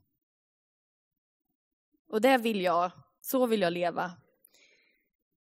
Och 2.08 2.20
det 2.20 2.38
vill 2.38 2.60
jag, 2.60 2.90
så 3.20 3.46
vill 3.46 3.60
jag 3.60 3.72
leva. 3.72 4.12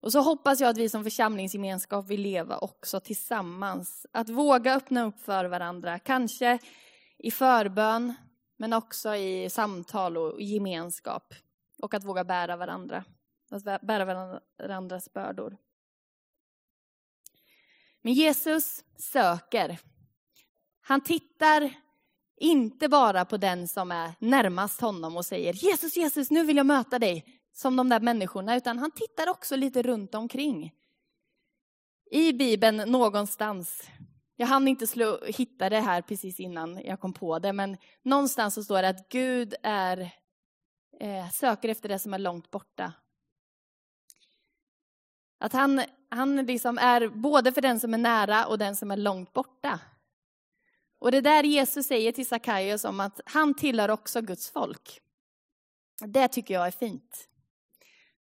Och 0.01 0.11
så 0.11 0.21
hoppas 0.21 0.59
jag 0.59 0.69
att 0.69 0.77
vi 0.77 0.89
som 0.89 1.03
församlingsgemenskap 1.03 2.07
vill 2.07 2.21
leva 2.21 2.57
också 2.57 2.99
tillsammans. 2.99 4.05
Att 4.11 4.29
våga 4.29 4.75
öppna 4.75 5.03
upp 5.03 5.19
för 5.19 5.45
varandra, 5.45 5.99
kanske 5.99 6.59
i 7.17 7.31
förbön, 7.31 8.13
men 8.57 8.73
också 8.73 9.15
i 9.15 9.49
samtal 9.49 10.17
och 10.17 10.41
gemenskap. 10.41 11.33
Och 11.81 11.93
att 11.93 12.03
våga 12.03 12.23
bära 12.23 12.57
varandra, 12.57 13.03
att 13.51 13.81
bära 13.81 14.39
varandras 14.59 15.13
bördor. 15.13 15.57
Men 18.01 18.13
Jesus 18.13 18.83
söker. 18.97 19.79
Han 20.81 21.01
tittar 21.01 21.73
inte 22.37 22.89
bara 22.89 23.25
på 23.25 23.37
den 23.37 23.67
som 23.67 23.91
är 23.91 24.11
närmast 24.19 24.81
honom 24.81 25.17
och 25.17 25.25
säger 25.25 25.53
Jesus, 25.53 25.97
Jesus, 25.97 26.31
nu 26.31 26.45
vill 26.45 26.57
jag 26.57 26.65
möta 26.65 26.99
dig, 26.99 27.40
som 27.53 27.75
de 27.75 27.89
där 27.89 27.99
människorna, 27.99 28.55
utan 28.55 28.79
han 28.79 28.91
tittar 28.91 29.29
också 29.29 29.55
lite 29.55 29.81
runt 29.81 30.15
omkring. 30.15 30.73
I 32.11 32.33
Bibeln 32.33 32.91
någonstans, 32.91 33.83
jag 34.35 34.47
hann 34.47 34.67
inte 34.67 34.87
slå, 34.87 35.19
hitta 35.25 35.69
det 35.69 35.79
här 35.79 36.01
precis 36.01 36.39
innan 36.39 36.81
jag 36.83 36.99
kom 36.99 37.13
på 37.13 37.39
det, 37.39 37.53
men 37.53 37.77
någonstans 38.03 38.53
så 38.53 38.63
står 38.63 38.81
det 38.81 38.89
att 38.89 39.09
Gud 39.09 39.55
är, 39.63 40.11
eh, 40.99 41.29
söker 41.29 41.69
efter 41.69 41.89
det 41.89 41.99
som 41.99 42.13
är 42.13 42.19
långt 42.19 42.51
borta. 42.51 42.93
Att 45.39 45.53
han, 45.53 45.81
han 46.09 46.45
liksom 46.45 46.77
är 46.77 47.07
både 47.07 47.51
för 47.51 47.61
den 47.61 47.79
som 47.79 47.93
är 47.93 47.97
nära 47.97 48.45
och 48.45 48.57
den 48.57 48.75
som 48.75 48.91
är 48.91 48.97
långt 48.97 49.33
borta. 49.33 49.79
Och 50.99 51.11
det 51.11 51.21
där 51.21 51.43
Jesus 51.43 51.87
säger 51.87 52.11
till 52.11 52.27
Sackaios 52.27 52.85
om 52.85 52.99
att 52.99 53.21
han 53.25 53.53
tillhör 53.53 53.89
också 53.89 54.21
Guds 54.21 54.51
folk. 54.51 55.01
Det 56.05 56.27
tycker 56.27 56.53
jag 56.53 56.67
är 56.67 56.71
fint. 56.71 57.27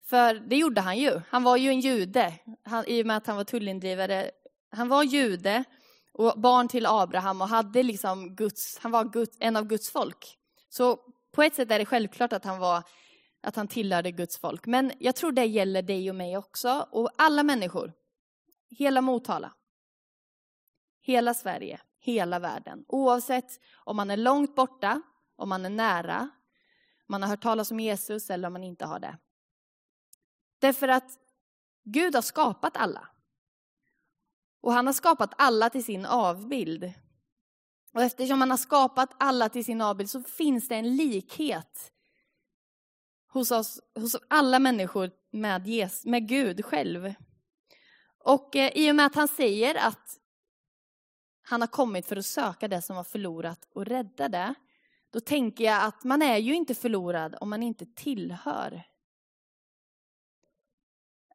För 0.08 0.34
det 0.34 0.56
gjorde 0.56 0.80
han 0.80 0.98
ju. 0.98 1.20
Han 1.28 1.42
var 1.42 1.56
ju 1.56 1.68
en 1.68 1.80
jude, 1.80 2.34
han, 2.64 2.84
i 2.86 3.02
och 3.02 3.06
med 3.06 3.16
att 3.16 3.26
han 3.26 3.36
var 3.36 3.44
tullindrivare. 3.44 4.30
Han 4.70 4.88
var 4.88 5.02
jude 5.02 5.64
och 6.12 6.40
barn 6.40 6.68
till 6.68 6.86
Abraham 6.86 7.40
och 7.40 7.48
hade 7.48 7.82
liksom 7.82 8.36
Guds, 8.36 8.78
han 8.78 8.92
var 8.92 9.04
Guds, 9.04 9.36
en 9.40 9.56
av 9.56 9.64
Guds 9.64 9.90
folk. 9.90 10.38
Så 10.68 10.98
på 11.32 11.42
ett 11.42 11.54
sätt 11.54 11.70
är 11.70 11.78
det 11.78 11.84
självklart 11.84 12.32
att 12.32 12.44
han 12.44 12.58
var 12.58 12.82
att 13.42 13.56
han 13.56 13.68
tillhörde 13.68 14.10
Guds 14.10 14.38
folk. 14.38 14.66
Men 14.66 14.92
jag 14.98 15.16
tror 15.16 15.32
det 15.32 15.44
gäller 15.44 15.82
dig 15.82 16.10
och 16.10 16.16
mig 16.16 16.36
också 16.36 16.88
och 16.90 17.10
alla 17.18 17.42
människor. 17.42 17.92
Hela 18.70 19.00
Motala. 19.00 19.52
Hela 21.00 21.34
Sverige, 21.34 21.80
hela 22.00 22.38
världen. 22.38 22.84
Oavsett 22.88 23.50
om 23.84 23.96
man 23.96 24.10
är 24.10 24.16
långt 24.16 24.54
borta, 24.54 25.02
om 25.36 25.48
man 25.48 25.64
är 25.64 25.70
nära, 25.70 26.20
om 26.20 27.06
man 27.08 27.22
har 27.22 27.28
hört 27.28 27.42
talas 27.42 27.70
om 27.70 27.80
Jesus 27.80 28.30
eller 28.30 28.46
om 28.46 28.52
man 28.52 28.64
inte 28.64 28.84
har 28.84 28.98
det. 28.98 29.18
Därför 30.58 30.88
att 30.88 31.18
Gud 31.84 32.14
har 32.14 32.22
skapat 32.22 32.76
alla. 32.76 33.08
Och 34.60 34.72
han 34.72 34.86
har 34.86 34.92
skapat 34.92 35.30
alla 35.38 35.70
till 35.70 35.84
sin 35.84 36.06
avbild. 36.06 36.92
Och 37.94 38.02
eftersom 38.02 38.40
han 38.40 38.50
har 38.50 38.58
skapat 38.58 39.10
alla 39.18 39.48
till 39.48 39.64
sin 39.64 39.80
avbild 39.80 40.10
så 40.10 40.22
finns 40.22 40.68
det 40.68 40.74
en 40.74 40.96
likhet 40.96 41.92
hos, 43.28 43.50
oss, 43.50 43.80
hos 43.94 44.16
alla 44.28 44.58
människor 44.58 45.10
med, 45.30 45.66
Jesus, 45.66 46.04
med 46.04 46.28
Gud 46.28 46.64
själv. 46.64 47.14
Och 48.24 48.56
eh, 48.56 48.72
i 48.74 48.90
och 48.90 48.96
med 48.96 49.06
att 49.06 49.14
han 49.14 49.28
säger 49.28 49.74
att 49.74 50.18
han 51.42 51.60
har 51.60 51.68
kommit 51.68 52.06
för 52.06 52.16
att 52.16 52.26
söka 52.26 52.68
det 52.68 52.82
som 52.82 52.96
var 52.96 53.04
förlorat 53.04 53.68
och 53.74 53.86
rädda 53.86 54.28
det, 54.28 54.54
då 55.10 55.20
tänker 55.20 55.64
jag 55.64 55.84
att 55.84 56.04
man 56.04 56.22
är 56.22 56.36
ju 56.36 56.54
inte 56.54 56.74
förlorad 56.74 57.36
om 57.40 57.50
man 57.50 57.62
inte 57.62 57.86
tillhör. 57.86 58.82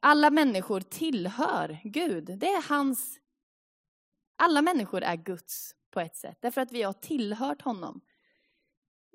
Alla 0.06 0.30
människor 0.30 0.80
tillhör 0.80 1.80
Gud. 1.84 2.40
Det 2.40 2.48
är 2.48 2.70
hans... 2.70 3.20
Alla 4.36 4.62
människor 4.62 5.04
är 5.04 5.16
Guds 5.16 5.76
på 5.92 6.00
ett 6.00 6.16
sätt, 6.16 6.38
därför 6.42 6.62
att 6.62 6.72
vi 6.72 6.84
har 6.84 6.94
tillhört 6.94 7.62
honom. 7.62 8.02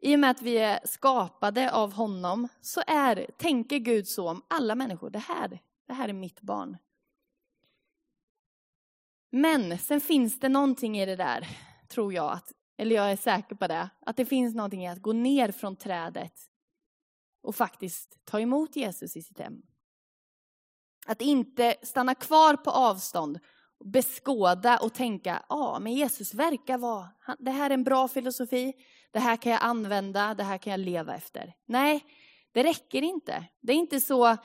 I 0.03 0.15
och 0.15 0.21
med 0.21 0.31
att 0.31 0.43
vi 0.43 0.59
är 0.59 0.81
skapade 0.85 1.73
av 1.73 1.93
honom 1.93 2.49
så 2.61 2.83
är, 2.87 3.31
tänker 3.39 3.79
Gud 3.79 4.09
så 4.09 4.29
om 4.29 4.43
alla 4.49 4.75
människor. 4.75 5.11
Det 5.11 5.19
här, 5.19 5.61
det 5.87 5.93
här 5.93 6.09
är 6.09 6.13
mitt 6.13 6.41
barn. 6.41 6.77
Men 9.31 9.79
sen 9.79 10.01
finns 10.01 10.41
det 10.41 10.49
någonting 10.49 10.99
i 10.99 11.07
det 11.07 11.17
där, 11.17 11.49
tror 11.89 12.13
jag, 12.13 12.33
att, 12.33 12.53
eller 12.77 12.97
jag 12.97 13.13
är 13.13 13.17
säker 13.17 13.57
på 13.57 13.67
det, 13.67 13.91
att 14.01 14.17
det 14.17 14.27
finns 14.27 14.55
någonting 14.55 14.85
i 14.85 14.89
att 14.89 15.03
gå 15.03 15.13
ner 15.13 15.53
från 15.53 15.77
trädet 15.77 16.51
och 17.43 17.57
faktiskt 17.57 18.25
ta 18.25 18.41
emot 18.41 18.77
Jesus 18.77 19.17
i 19.17 19.23
sitt 19.23 19.39
hem. 19.39 19.63
Att 21.09 21.23
inte 21.23 21.75
stanna 21.83 22.15
kvar 22.15 22.57
på 22.57 22.71
avstånd, 22.71 23.39
beskåda 23.85 24.79
och 24.79 24.95
tänka, 24.95 25.43
ja, 25.49 25.57
ah, 25.57 25.79
men 25.79 25.93
Jesus 25.93 26.35
verkar 26.35 26.79
vara, 26.79 27.09
det 27.39 27.51
här 27.51 27.71
är 27.71 27.75
en 27.75 27.85
bra 27.85 28.09
filosofi, 28.09 28.73
det 29.11 29.19
här 29.19 29.37
kan 29.37 29.53
jag 29.53 29.63
använda, 29.63 30.35
det 30.35 30.45
här 30.45 30.59
kan 30.59 30.71
jag 30.71 30.81
leva 30.81 31.17
efter. 31.17 31.55
Nej, 31.67 32.05
det 32.53 32.63
räcker 32.63 33.03
inte. 33.03 33.45
Det 33.61 33.73
är 33.73 33.77
inte 33.77 34.01
så, 34.01 34.37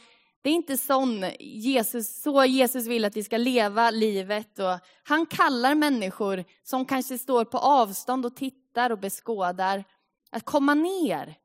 det 0.41 0.49
är 0.49 0.53
inte 0.53 0.77
sån 0.77 1.25
Jesus, 1.39 2.21
så 2.21 2.45
Jesus 2.45 2.85
vill 2.85 3.05
att 3.05 3.17
vi 3.17 3.23
ska 3.23 3.37
leva 3.37 3.91
livet. 3.91 4.59
Och 4.59 4.79
han 5.03 5.25
kallar 5.25 5.75
människor 5.75 6.43
som 6.63 6.85
kanske 6.85 7.17
står 7.17 7.45
på 7.45 7.57
avstånd 7.57 8.25
och 8.25 8.35
tittar 8.35 8.89
och 8.89 8.99
beskådar 8.99 9.83
att 10.31 10.45
komma 10.45 10.73
ner. 10.73 11.35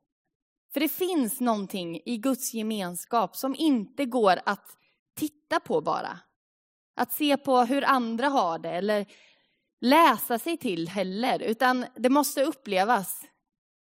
För 0.73 0.79
det 0.79 0.89
finns 0.89 1.39
någonting 1.39 2.01
i 2.05 2.17
Guds 2.17 2.53
gemenskap 2.53 3.35
som 3.35 3.55
inte 3.55 4.05
går 4.05 4.39
att 4.45 4.78
titta 5.19 5.59
på 5.59 5.81
bara. 5.81 6.19
Att 6.95 7.13
se 7.13 7.37
på 7.37 7.61
hur 7.61 7.83
andra 7.83 8.27
har 8.27 8.59
det 8.59 8.69
eller 8.69 9.05
läsa 9.81 10.39
sig 10.39 10.57
till 10.57 10.89
heller, 10.89 11.39
utan 11.39 11.85
det 11.95 12.09
måste 12.09 12.43
upplevas. 12.43 13.21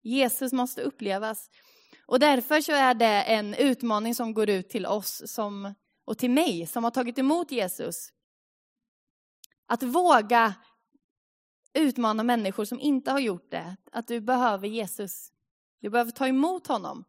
Jesus 0.02 0.54
måste 0.54 0.82
upplevas. 0.82 1.50
Och 2.06 2.20
därför 2.20 2.62
så 2.62 2.72
är 2.72 2.94
det 2.94 3.24
en 3.24 3.54
utmaning 3.54 4.16
som 4.16 4.34
går 4.34 4.50
ut 4.50 4.70
till 4.70 4.86
oss 4.86 5.24
som, 5.26 5.74
och 6.06 6.18
till 6.18 6.32
mig 6.32 6.68
som 6.68 6.84
har 6.84 6.92
tagit 6.92 7.20
emot 7.20 7.52
Jesus. 7.52 8.10
Att 9.66 9.84
våga 9.84 10.54
utmana 11.74 12.24
människor 12.24 12.66
som 12.66 12.80
inte 12.80 13.12
har 13.12 13.20
gjort 13.20 13.52
det, 13.52 13.76
att 13.92 14.08
du 14.08 14.22
behöver 14.22 14.68
Jesus. 14.68 15.32
Du 15.82 15.90
behöver 15.90 16.12
ta 16.12 16.28
emot 16.28 16.68
honom. 16.68 17.04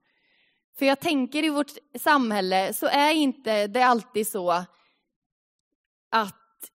För 0.78 0.86
jag 0.86 1.00
tänker 1.00 1.44
i 1.44 1.48
vårt 1.48 1.72
samhälle 1.94 2.72
så 2.72 2.86
är 2.86 3.12
inte 3.12 3.66
det 3.66 3.82
alltid 3.82 4.28
så 4.28 4.50
att 6.10 6.70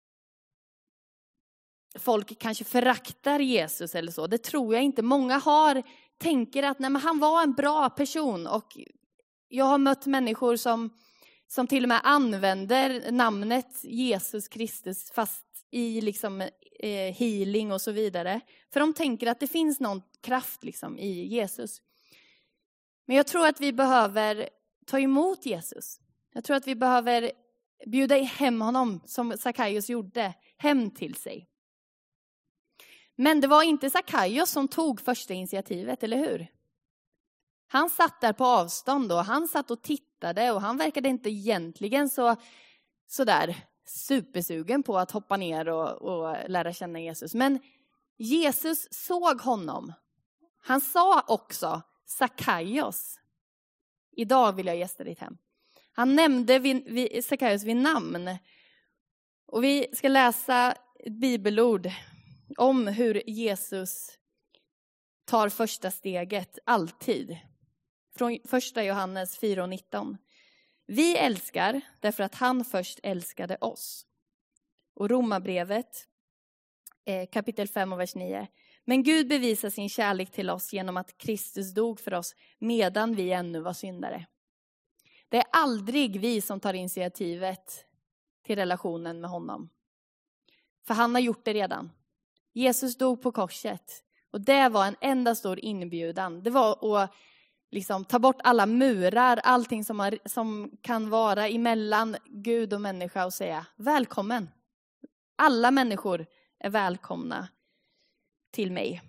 folk 2.00 2.39
kanske 2.39 2.63
föraktar 2.63 3.39
Jesus 3.39 3.96
eller 3.96 4.12
så. 4.12 4.27
Det 4.27 4.38
tror 4.38 4.74
jag 4.74 4.84
inte. 4.84 5.01
Många 5.01 5.38
har, 5.38 5.84
tänker 6.17 6.63
att 6.63 6.79
nej, 6.79 6.89
men 6.89 7.01
han 7.01 7.20
var 7.20 7.43
en 7.43 7.53
bra 7.53 7.89
person 7.89 8.48
och 8.48 8.77
jag 9.48 9.65
har 9.65 9.77
mött 9.77 10.05
människor 10.05 10.55
som, 10.55 10.89
som 11.48 11.67
till 11.67 11.84
och 11.84 11.89
med 11.89 12.01
använder 12.03 13.12
namnet 13.12 13.84
Jesus 13.84 14.48
Kristus 14.48 15.12
fast 15.12 15.46
i 15.72 16.01
liksom, 16.01 16.41
eh, 16.79 17.13
healing 17.13 17.72
och 17.72 17.81
så 17.81 17.91
vidare. 17.91 18.41
För 18.74 18.79
de 18.79 18.93
tänker 18.93 19.27
att 19.27 19.39
det 19.39 19.48
finns 19.48 19.79
någon 19.79 20.01
kraft 20.22 20.63
liksom, 20.63 21.00
i 21.00 21.25
Jesus. 21.25 21.81
Men 23.05 23.17
jag 23.17 23.27
tror 23.27 23.48
att 23.48 23.62
vi 23.62 23.74
behöver 23.74 24.50
ta 24.86 25.00
emot 25.00 25.46
Jesus. 25.46 26.00
Jag 26.34 26.43
tror 26.43 26.58
att 26.58 26.67
vi 26.67 26.75
behöver 26.75 27.31
bjuda 27.86 28.15
hem 28.15 28.62
honom, 28.62 29.01
som 29.05 29.38
Sackaios 29.38 29.89
gjorde, 29.89 30.34
hem 30.58 30.91
till 30.91 31.15
sig. 31.15 31.48
Men 33.15 33.41
det 33.41 33.48
var 33.48 33.63
inte 33.63 33.89
Sackaios 33.89 34.50
som 34.50 34.67
tog 34.67 35.01
första 35.01 35.34
initiativet, 35.34 36.03
eller 36.03 36.17
hur? 36.17 36.48
Han 37.67 37.89
satt 37.89 38.22
där 38.22 38.34
på 38.34 38.46
avstånd 38.46 39.12
och 39.12 39.25
han 39.25 39.48
satt 39.48 39.72
och 39.72 39.81
tittade 39.81 40.51
och 40.51 40.62
han 40.62 40.77
verkade 40.77 41.10
inte 41.10 41.29
egentligen 41.29 42.10
så, 42.10 42.36
så 43.08 43.24
där 43.24 43.55
supersugen 43.86 44.84
på 44.84 44.98
att 44.98 45.12
hoppa 45.12 45.38
ner 45.38 45.70
och, 45.70 46.01
och 46.01 46.50
lära 46.50 46.74
känna 46.74 47.00
Jesus. 47.00 47.34
Men 47.34 47.60
Jesus 48.17 48.88
såg 48.91 49.41
honom. 49.41 49.93
Han 50.63 50.81
sa 50.81 51.22
också 51.27 51.81
Sackaios. 52.12 53.20
Idag 54.12 54.53
vill 54.53 54.65
jag 54.65 54.77
gästa 54.77 55.03
ditt 55.03 55.20
hem. 55.20 55.38
Han 55.91 56.15
nämnde 56.15 56.62
Sackaios 57.24 57.63
vid 57.63 57.75
namn. 57.75 58.38
Och 59.46 59.63
vi 59.63 59.88
ska 59.94 60.08
läsa 60.08 60.75
ett 61.00 61.13
bibelord 61.13 61.91
om 62.58 62.88
hur 62.88 63.30
Jesus 63.30 64.18
tar 65.25 65.50
första 65.50 65.91
steget, 65.91 66.60
alltid. 66.65 67.38
Från 68.15 68.39
första 68.46 68.84
Johannes 68.84 69.38
4 69.38 69.63
och 69.63 69.70
19. 69.70 70.18
Vi 70.86 71.18
älskar 71.18 71.82
därför 72.00 72.24
att 72.24 72.36
han 72.36 72.65
först 72.65 73.00
älskade 73.03 73.58
oss. 73.62 74.06
Och 74.94 75.10
Romarbrevet 75.10 76.08
eh, 77.06 77.30
kapitel 77.30 77.68
5 77.68 77.94
och 77.94 78.00
vers 78.00 78.15
9. 78.15 78.48
Men 78.86 79.04
Gud 79.04 79.28
bevisar 79.28 79.70
sin 79.70 79.90
kärlek 79.90 80.32
till 80.32 80.50
oss 80.50 80.74
genom 80.74 80.98
att 80.98 81.18
Kristus 81.18 81.74
dog 81.74 82.00
för 82.00 82.14
oss 82.14 82.36
medan 82.60 83.16
vi 83.16 83.32
ännu 83.32 83.60
var 83.60 83.74
syndare. 83.74 84.26
Det 85.30 85.38
är 85.38 85.46
aldrig 85.52 86.20
vi 86.20 86.42
som 86.42 86.60
tar 86.60 86.74
initiativet 86.74 87.86
till 88.46 88.56
relationen 88.56 89.22
med 89.22 89.30
honom. 89.30 89.70
För 90.88 90.94
han 90.94 91.16
har 91.16 91.22
gjort 91.22 91.46
det 91.46 91.54
redan. 91.54 91.92
Jesus 92.54 92.98
dog 92.98 93.22
på 93.22 93.32
korset 93.32 94.04
och 94.32 94.42
det 94.42 94.70
var 94.70 94.86
en 94.86 94.96
enda 95.02 95.36
stor 95.36 95.60
inbjudan. 95.60 96.44
Det 96.44 96.50
var 96.50 97.04
att 97.04 97.14
liksom 97.72 98.06
ta 98.06 98.20
bort 98.20 98.42
alla 98.44 98.66
murar, 98.66 99.38
allting 99.44 99.84
som, 99.84 100.00
har, 100.00 100.18
som 100.26 100.72
kan 100.82 101.10
vara 101.10 101.48
emellan 101.48 102.16
Gud 102.26 102.74
och 102.74 102.82
människa 102.82 103.26
och 103.26 103.34
säga 103.34 103.66
välkommen. 103.76 104.50
Alla 105.36 105.72
människor 105.72 106.26
är 106.60 106.70
välkomna 106.70 107.48
till 108.51 108.72
mig. 108.72 109.01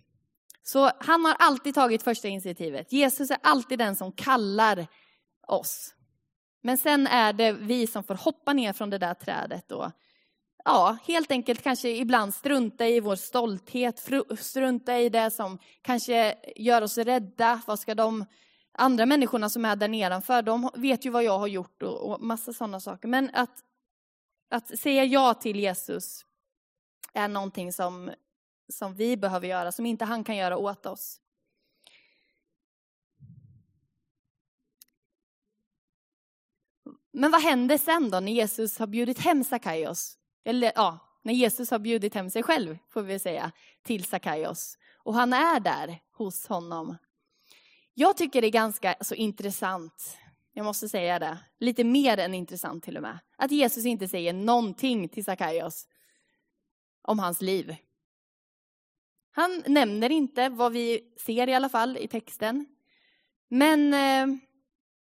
Så 0.63 0.91
han 1.01 1.25
har 1.25 1.35
alltid 1.39 1.75
tagit 1.75 2.03
första 2.03 2.29
initiativet. 2.29 2.93
Jesus 2.93 3.31
är 3.31 3.39
alltid 3.43 3.79
den 3.79 3.97
som 3.97 4.13
kallar 4.13 4.87
oss. 5.47 5.95
Men 6.63 6.79
sen 6.79 7.07
är 7.07 7.33
det 7.33 7.53
vi 7.53 7.87
som 7.87 8.05
får 8.05 8.15
hoppa 8.15 8.53
ner 8.53 8.73
från 8.73 8.91
det 8.91 8.99
där 8.99 9.15
trädet 9.15 9.73
och 9.73 9.91
ja, 10.65 10.97
helt 11.05 11.31
enkelt 11.31 11.63
kanske 11.63 11.91
ibland 11.91 12.35
strunta 12.35 12.87
i 12.87 13.01
vår 13.01 13.17
stolthet, 13.17 14.11
strunta 14.39 14.99
i 14.99 15.09
det 15.09 15.31
som 15.31 15.59
kanske 15.83 16.35
gör 16.57 16.83
oss 16.83 16.99
rädda. 16.99 17.61
Vad 17.67 17.79
ska 17.79 17.95
de 17.95 18.25
andra 18.73 19.07
människorna 19.07 19.49
som 19.49 19.65
är 19.65 19.77
där 19.77 19.89
nedanför, 19.89 20.43
de 20.43 20.71
vet 20.75 21.07
ju 21.07 21.11
vad 21.11 21.25
jag 21.25 21.39
har 21.39 21.47
gjort 21.47 21.83
och, 21.83 22.11
och 22.11 22.21
massa 22.21 22.53
sådana 22.53 22.81
saker. 22.81 23.09
Men 23.09 23.31
att, 23.33 23.65
att 24.51 24.79
säga 24.79 25.05
ja 25.05 25.35
till 25.35 25.61
Jesus 25.61 26.25
är 27.15 27.29
någonting 27.29 27.73
som, 27.73 28.11
som 28.73 28.95
vi 28.95 29.17
behöver 29.17 29.49
göra, 29.49 29.73
som 29.73 29.87
inte 29.87 30.05
han 30.05 30.25
kan 30.25 30.37
göra 30.37 30.57
åt 30.57 30.87
oss. 30.87 31.21
Men 37.13 37.31
vad 37.31 37.43
händer 37.43 37.79
sen 37.79 38.11
då 38.11 38.21
när 38.21 38.33
Jesus 38.33 38.79
har 38.79 38.87
bjudit 38.87 39.19
hem 39.19 39.45
Sackaios? 39.45 40.19
Eller 40.45 40.73
ja, 40.75 40.99
när 41.23 41.33
Jesus 41.33 41.71
har 41.71 41.79
bjudit 41.79 42.15
hem 42.15 42.31
sig 42.31 42.43
själv, 42.43 42.79
får 42.89 43.03
vi 43.03 43.19
säga, 43.19 43.53
till 43.83 44.05
Sackaios. 44.05 44.79
Och 44.97 45.15
han 45.15 45.33
är 45.33 45.61
där 45.61 46.01
hos 46.13 46.47
honom. 46.47 46.97
Jag 47.95 48.17
tycker 48.17 48.41
det 48.41 48.47
är 48.47 48.53
ganska 48.53 48.95
så 49.01 49.15
intressant, 49.15 50.19
jag 50.53 50.65
måste 50.65 50.89
säga 50.89 51.19
det, 51.19 51.39
lite 51.59 51.85
mer 51.85 52.19
än 52.19 52.35
intressant 52.35 52.85
till 52.85 52.97
och 52.97 53.03
med, 53.03 53.19
att 53.37 53.51
Jesus 53.51 53.85
inte 53.85 54.09
säger 54.09 54.33
någonting 54.33 55.09
till 55.09 55.25
Sackaios 55.25 55.89
om 57.03 57.19
hans 57.19 57.43
liv. 57.43 57.77
Han 59.33 59.63
nämner 59.67 60.11
inte 60.11 60.49
vad 60.49 60.73
vi 60.73 61.01
ser 61.17 61.49
i 61.49 61.55
alla 61.55 61.69
fall 61.69 61.97
i 61.97 62.09
texten. 62.09 62.67
Men 63.49 63.95
eh, 63.95 64.39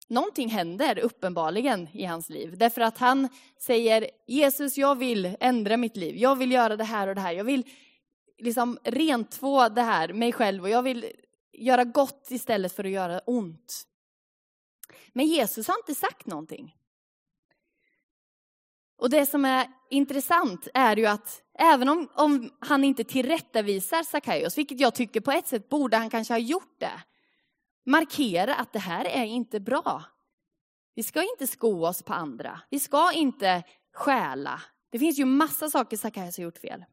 någonting 0.09 0.49
händer 0.49 0.99
uppenbarligen 0.99 1.89
i 1.93 2.05
hans 2.05 2.29
liv. 2.29 2.59
Därför 2.59 2.81
att 2.81 2.99
han 2.99 3.29
säger 3.59 4.11
Jesus, 4.27 4.79
jag 4.79 4.99
vill 4.99 5.37
ändra 5.41 5.77
mitt 5.77 5.97
liv. 5.97 6.17
Jag 6.17 6.37
vill 6.37 6.53
göra 6.53 6.77
det 6.77 6.85
här 6.85 7.09
och 7.09 7.15
det 7.15 7.21
här. 7.21 7.33
Jag 7.33 7.45
vill 7.45 7.65
liksom 8.39 8.79
rentvå 8.85 9.69
det 9.69 9.83
här, 9.83 10.13
mig 10.13 10.33
själv. 10.33 10.63
Och 10.63 10.71
jag 10.71 10.83
vill 10.83 11.13
göra 11.53 11.85
gott 11.85 12.27
istället 12.31 12.73
för 12.73 12.85
att 12.85 12.91
göra 12.91 13.19
ont. 13.19 13.87
Men 15.13 15.27
Jesus 15.27 15.69
har 15.69 15.77
inte 15.79 15.95
sagt 15.95 16.27
någonting. 16.27 16.75
Och 19.01 19.11
det 19.11 19.27
som 19.27 19.45
är 19.45 19.67
intressant 19.91 20.69
är 20.75 20.97
ju 20.97 21.07
att 21.07 21.43
även 21.59 21.89
om, 21.89 22.09
om 22.15 22.51
han 22.61 22.85
inte 22.85 23.05
tillrättavisar 23.05 24.03
Sackaios, 24.03 24.59
vilket 24.59 24.81
jag 24.81 24.95
tycker 24.95 25.21
på 25.21 25.31
ett 25.31 25.47
sätt 25.47 25.69
borde 25.69 25.97
han 25.97 26.11
kanske 26.11 26.35
ha 26.35 26.39
gjort 26.39 26.75
det, 26.79 27.03
markera 27.87 28.55
att 28.55 28.73
det 28.73 28.79
här 28.79 29.05
är 29.05 29.25
inte 29.25 29.61
bra. 29.61 30.05
Vi 30.95 31.03
ska 31.03 31.23
inte 31.23 31.47
sko 31.47 31.87
oss 31.87 32.03
på 32.03 32.13
andra. 32.13 32.61
Vi 32.71 32.81
ska 32.81 33.13
inte 33.13 33.63
stjäla. 33.95 34.63
Det 34.91 34.99
finns 34.99 35.19
ju 35.19 35.25
massa 35.25 35.71
saker 35.71 35.97
Sackaios 35.97 36.37
har 36.37 36.45
gjort 36.45 36.59
fel. 36.59 36.85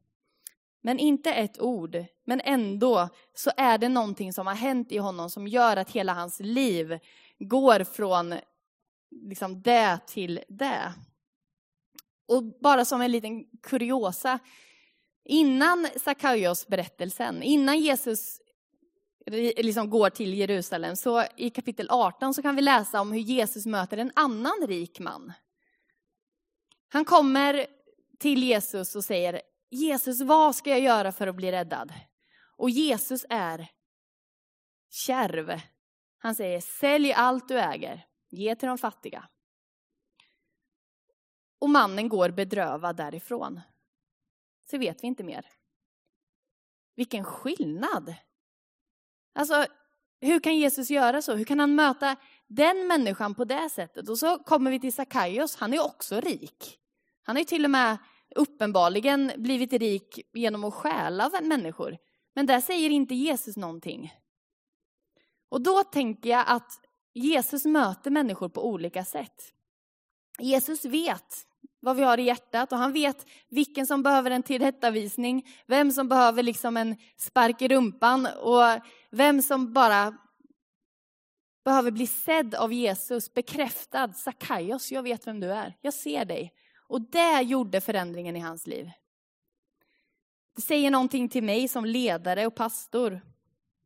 Men 0.82 1.00
inte 1.00 1.34
ett 1.34 1.62
ord. 1.62 2.06
Men 2.26 2.42
ändå 2.42 3.10
så 3.34 3.52
är 3.58 3.78
det 3.78 3.90
någonting 3.90 4.34
som 4.34 4.48
har 4.48 4.56
hänt 4.56 4.92
i 4.92 4.98
honom 4.98 5.30
som 5.30 5.48
gör 5.48 5.78
att 5.78 5.92
hela 5.92 6.14
hans 6.14 6.40
liv 6.40 7.00
går 7.40 7.84
från 7.84 8.36
liksom 9.12 9.62
det 9.62 10.00
till 10.08 10.40
det. 10.50 10.94
Och 12.28 12.60
bara 12.62 12.86
som 12.86 13.02
en 13.02 13.12
liten 13.12 13.46
kuriosa. 13.64 14.40
Innan 15.26 15.88
Sackaios 15.96 16.68
berättelsen, 16.68 17.44
innan 17.44 17.80
Jesus 17.80 18.42
liksom 19.58 19.90
går 19.90 20.10
till 20.10 20.34
Jerusalem, 20.34 20.96
så 20.96 21.24
i 21.38 21.50
kapitel 21.50 21.88
18 21.90 22.34
så 22.34 22.42
kan 22.42 22.56
vi 22.56 22.62
läsa 22.62 23.02
om 23.02 23.12
hur 23.12 23.20
Jesus 23.20 23.66
möter 23.66 23.98
en 23.98 24.12
annan 24.16 24.68
rik 24.68 25.00
man. 25.00 25.34
Han 26.90 27.06
kommer 27.06 27.68
till 28.20 28.44
Jesus 28.44 28.96
och 28.96 29.04
säger, 29.04 29.42
Jesus, 29.70 30.22
vad 30.22 30.56
ska 30.56 30.70
jag 30.70 30.80
göra 30.80 31.12
för 31.12 31.28
att 31.28 31.36
bli 31.36 31.52
räddad? 31.52 31.94
Och 32.58 32.70
Jesus 32.70 33.26
är 33.30 33.68
kärv. 34.90 35.62
Han 36.18 36.36
säger, 36.36 36.62
sälj 36.62 37.14
allt 37.14 37.48
du 37.48 37.60
äger, 37.60 38.06
ge 38.30 38.56
till 38.56 38.68
de 38.68 38.78
fattiga. 38.78 39.28
Och 41.60 41.70
mannen 41.70 42.10
går 42.10 42.30
bedrövad 42.30 42.96
därifrån. 42.96 43.62
Så 44.72 44.78
vet 44.78 45.04
vi 45.04 45.08
inte 45.08 45.24
mer. 45.24 45.46
Vilken 46.96 47.24
skillnad! 47.24 48.16
Alltså, 49.34 49.66
hur 50.22 50.40
kan 50.40 50.58
Jesus 50.58 50.90
göra 50.90 51.22
så? 51.22 51.36
Hur 51.36 51.46
kan 51.46 51.60
han 51.60 51.76
möta 51.76 52.16
den 52.48 52.88
människan 52.88 53.36
på 53.36 53.46
det 53.46 53.70
sättet? 53.70 54.10
Och 54.10 54.18
så 54.18 54.40
kommer 54.40 54.72
vi 54.72 54.80
till 54.80 54.94
Sackaios, 54.94 55.56
han 55.56 55.74
är 55.74 55.86
också 55.86 56.20
rik. 56.20 56.80
Han 57.24 57.36
har 57.36 57.42
ju 57.42 57.46
till 57.46 57.66
och 57.66 57.72
med 57.72 57.98
uppenbarligen 58.36 59.32
blivit 59.38 59.74
rik 59.74 60.20
genom 60.34 60.64
att 60.64 60.74
stjäla 60.74 61.26
av 61.26 61.44
människor. 61.44 61.98
Men 62.34 62.46
där 62.46 62.62
säger 62.62 62.90
inte 62.90 63.16
Jesus 63.16 63.58
någonting. 63.58 64.14
Och 65.50 65.62
då 65.62 65.84
tänker 65.84 66.30
jag 66.30 66.44
att 66.48 66.72
Jesus 67.14 67.66
möter 67.66 68.12
människor 68.12 68.50
på 68.50 68.68
olika 68.68 69.06
sätt. 69.06 69.54
Jesus 70.40 70.86
vet 70.86 71.48
vad 71.80 71.96
vi 71.96 72.04
har 72.04 72.18
i 72.18 72.24
hjärtat 72.24 72.72
och 72.72 72.78
han 72.78 72.94
vet 72.94 73.26
vilken 73.50 73.88
som 73.88 74.04
behöver 74.04 74.32
en 74.32 74.44
tillrättavisning, 74.44 75.48
vem 75.68 75.92
som 75.92 76.10
behöver 76.10 76.44
liksom 76.44 76.78
en 76.78 76.96
spark 77.18 77.62
i 77.62 77.68
rumpan 77.68 78.28
och 78.42 78.64
vem 79.12 79.42
som 79.42 79.74
bara 79.74 80.18
behöver 81.66 81.92
bli 81.92 82.08
sedd 82.08 82.56
av 82.56 82.74
Jesus, 82.74 83.34
bekräftad. 83.34 84.14
Sackaios, 84.14 84.92
jag 84.92 85.04
vet 85.04 85.28
vem 85.28 85.40
du 85.40 85.52
är, 85.52 85.78
jag 85.82 85.94
ser 85.94 86.26
dig. 86.26 86.54
Och 86.88 87.02
det 87.02 87.42
gjorde 87.42 87.82
förändringen 87.82 88.36
i 88.36 88.40
hans 88.40 88.68
liv. 88.68 88.92
Det 90.56 90.62
säger 90.62 90.92
någonting 90.92 91.30
till 91.30 91.44
mig 91.44 91.68
som 91.68 91.86
ledare 91.86 92.48
och 92.48 92.56
pastor. 92.56 93.22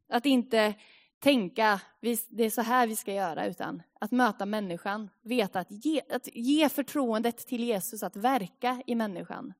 Att 0.09 0.25
inte 0.25 0.73
tänka, 1.19 1.81
det 2.29 2.43
är 2.43 2.49
så 2.49 2.61
här 2.61 2.87
vi 2.87 2.95
ska 2.95 3.13
göra, 3.13 3.45
utan 3.45 3.83
att 4.01 4.11
möta 4.11 4.45
människan. 4.45 5.09
Veta 5.21 5.59
att 5.59 5.71
ge, 5.85 6.01
att 6.09 6.27
ge 6.33 6.69
förtroendet 6.69 7.37
till 7.37 7.63
Jesus 7.63 8.03
att 8.03 8.15
verka 8.15 8.83
i 8.87 8.95
människan. 8.95 9.53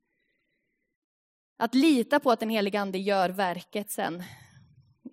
Att 1.58 1.76
lita 1.76 2.20
på 2.20 2.32
att 2.32 2.40
den 2.40 2.50
helige 2.50 2.82
Ande 2.82 2.98
gör 2.98 3.30
verket 3.30 3.92
sen 3.92 4.24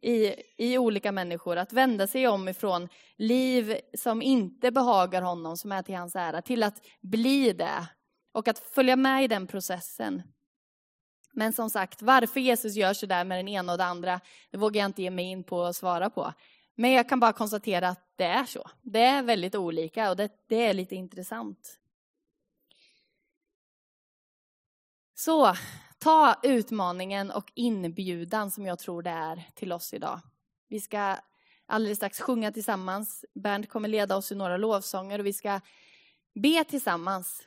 i, 0.02 0.34
i 0.56 0.78
olika 0.78 1.12
människor. 1.12 1.56
Att 1.56 1.72
vända 1.72 2.06
sig 2.06 2.28
om 2.28 2.48
ifrån 2.48 2.88
liv 3.16 3.80
som 3.94 4.22
inte 4.22 4.70
behagar 4.70 5.22
honom, 5.22 5.56
som 5.56 5.72
är 5.72 5.82
till 5.82 5.96
hans 5.96 6.16
ära, 6.16 6.42
till 6.42 6.62
att 6.62 6.86
bli 7.00 7.52
det. 7.52 7.88
Och 8.32 8.48
att 8.48 8.58
följa 8.58 8.96
med 8.96 9.24
i 9.24 9.28
den 9.28 9.46
processen. 9.46 10.22
Men 11.32 11.52
som 11.52 11.70
sagt, 11.70 12.02
varför 12.02 12.40
Jesus 12.40 12.74
gör 12.74 12.94
så 12.94 13.06
där 13.06 13.24
med 13.24 13.38
den 13.38 13.48
ena 13.48 13.72
och 13.72 13.78
det 13.78 13.84
andra, 13.84 14.20
det 14.50 14.58
vågar 14.58 14.80
jag 14.80 14.88
inte 14.88 15.02
ge 15.02 15.10
mig 15.10 15.24
in 15.24 15.44
på 15.44 15.64
att 15.64 15.76
svara 15.76 16.10
på. 16.10 16.32
Men 16.80 16.92
jag 16.92 17.08
kan 17.08 17.20
bara 17.20 17.32
konstatera 17.32 17.88
att 17.88 18.12
det 18.16 18.24
är 18.24 18.44
så. 18.44 18.70
Det 18.82 19.02
är 19.02 19.22
väldigt 19.22 19.54
olika 19.54 20.10
och 20.10 20.16
det, 20.16 20.28
det 20.46 20.66
är 20.66 20.74
lite 20.74 20.94
intressant. 20.94 21.78
Så, 25.14 25.54
ta 25.98 26.36
utmaningen 26.42 27.30
och 27.30 27.52
inbjudan 27.54 28.50
som 28.50 28.66
jag 28.66 28.78
tror 28.78 29.02
det 29.02 29.10
är 29.10 29.48
till 29.54 29.72
oss 29.72 29.94
idag. 29.94 30.20
Vi 30.68 30.80
ska 30.80 31.16
alldeles 31.66 31.98
strax 31.98 32.20
sjunga 32.20 32.52
tillsammans. 32.52 33.24
Bernt 33.34 33.68
kommer 33.68 33.88
leda 33.88 34.16
oss 34.16 34.32
i 34.32 34.34
några 34.34 34.56
lovsånger 34.56 35.18
och 35.18 35.26
vi 35.26 35.32
ska 35.32 35.60
be 36.34 36.64
tillsammans. 36.64 37.42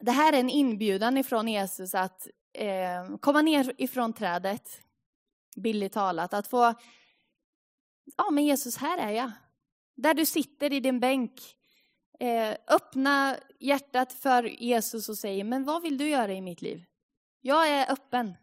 Det 0.00 0.12
här 0.12 0.32
är 0.32 0.40
en 0.40 0.50
inbjudan 0.50 1.16
ifrån 1.16 1.48
Jesus 1.48 1.94
att 1.94 2.26
eh, 2.52 3.16
komma 3.20 3.42
ner 3.42 3.72
ifrån 3.78 4.12
trädet, 4.12 4.82
billigt 5.56 5.92
talat. 5.92 6.34
Att 6.34 6.46
få, 6.46 6.74
ja 8.16 8.30
men 8.30 8.44
Jesus, 8.44 8.76
här 8.76 8.98
är 8.98 9.10
jag. 9.10 9.30
Där 9.96 10.14
du 10.14 10.26
sitter 10.26 10.72
i 10.72 10.80
din 10.80 11.00
bänk, 11.00 11.32
eh, 12.20 12.56
öppna 12.68 13.36
hjärtat 13.60 14.12
för 14.12 14.42
Jesus 14.62 15.08
och 15.08 15.18
säg, 15.18 15.44
men 15.44 15.64
vad 15.64 15.82
vill 15.82 15.98
du 15.98 16.08
göra 16.08 16.32
i 16.32 16.40
mitt 16.40 16.62
liv? 16.62 16.84
Jag 17.40 17.68
är 17.68 17.92
öppen. 17.92 18.34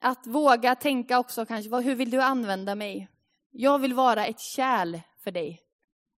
Att 0.00 0.26
våga 0.26 0.74
tänka 0.74 1.18
också 1.18 1.46
kanske, 1.46 1.80
hur 1.80 1.94
vill 1.94 2.10
du 2.10 2.22
använda 2.22 2.74
mig? 2.74 3.08
Jag 3.50 3.78
vill 3.78 3.94
vara 3.94 4.26
ett 4.26 4.40
kärl 4.40 5.00
för 5.24 5.30
dig. 5.30 5.62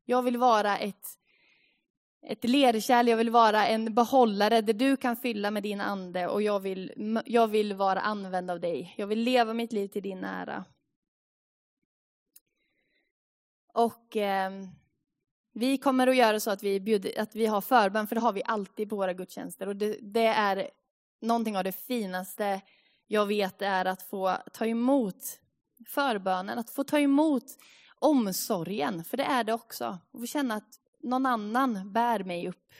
Jag 0.05 0.23
vill 0.23 0.37
vara 0.37 0.79
ett 0.79 1.19
ett 2.23 2.45
lerkärl, 2.45 3.09
jag 3.09 3.17
vill 3.17 3.31
vara 3.31 3.67
en 3.67 3.95
behållare 3.95 4.61
där 4.61 4.73
du 4.73 4.97
kan 4.97 5.17
fylla 5.17 5.51
med 5.51 5.63
din 5.63 5.81
ande 5.81 6.29
och 6.29 6.43
jag 6.43 6.61
vill, 6.61 6.93
jag 7.25 7.49
vill 7.49 7.75
vara 7.75 8.01
använd 8.01 8.51
av 8.51 8.61
dig. 8.61 8.95
Jag 8.97 9.07
vill 9.07 9.21
leva 9.21 9.53
mitt 9.53 9.73
liv 9.73 9.89
till 9.89 10.03
din 10.03 10.25
ära. 10.25 10.65
Och 13.79 14.17
eh, 14.17 14.51
vi 15.53 15.79
kommer 15.79 16.07
att 16.07 16.17
göra 16.17 16.41
så 16.41 16.51
att 16.51 16.63
vi, 16.63 16.81
bjuder, 16.81 17.21
att 17.21 17.35
vi 17.35 17.47
har 17.47 17.61
förbön, 17.61 18.07
för 18.07 18.15
det 18.15 18.21
har 18.21 18.33
vi 18.33 18.43
alltid 18.45 18.89
på 18.89 18.97
våra 18.97 19.13
gudstjänster. 19.13 19.67
Och 19.67 19.77
det, 19.77 19.99
det 20.03 20.27
är 20.27 20.71
någonting 21.21 21.57
av 21.57 21.65
det 21.65 21.73
finaste 21.73 22.61
jag 23.07 23.27
vet 23.27 23.63
är 23.63 23.85
att 23.85 24.03
få 24.03 24.37
ta 24.53 24.67
emot 24.67 25.41
förbönen, 25.87 26.59
att 26.59 26.71
få 26.71 26.85
ta 26.85 26.99
emot 26.99 27.45
omsorgen, 27.99 29.05
för 29.05 29.17
det 29.17 29.25
är 29.25 29.45
det 29.45 29.53
också. 29.53 29.99
Och 30.11 30.21
få 30.21 30.27
känna 30.27 30.55
att 30.55 30.81
någon 31.03 31.27
annan 31.27 31.93
bär 31.93 32.25
mig 32.25 32.49
upp 32.49 32.73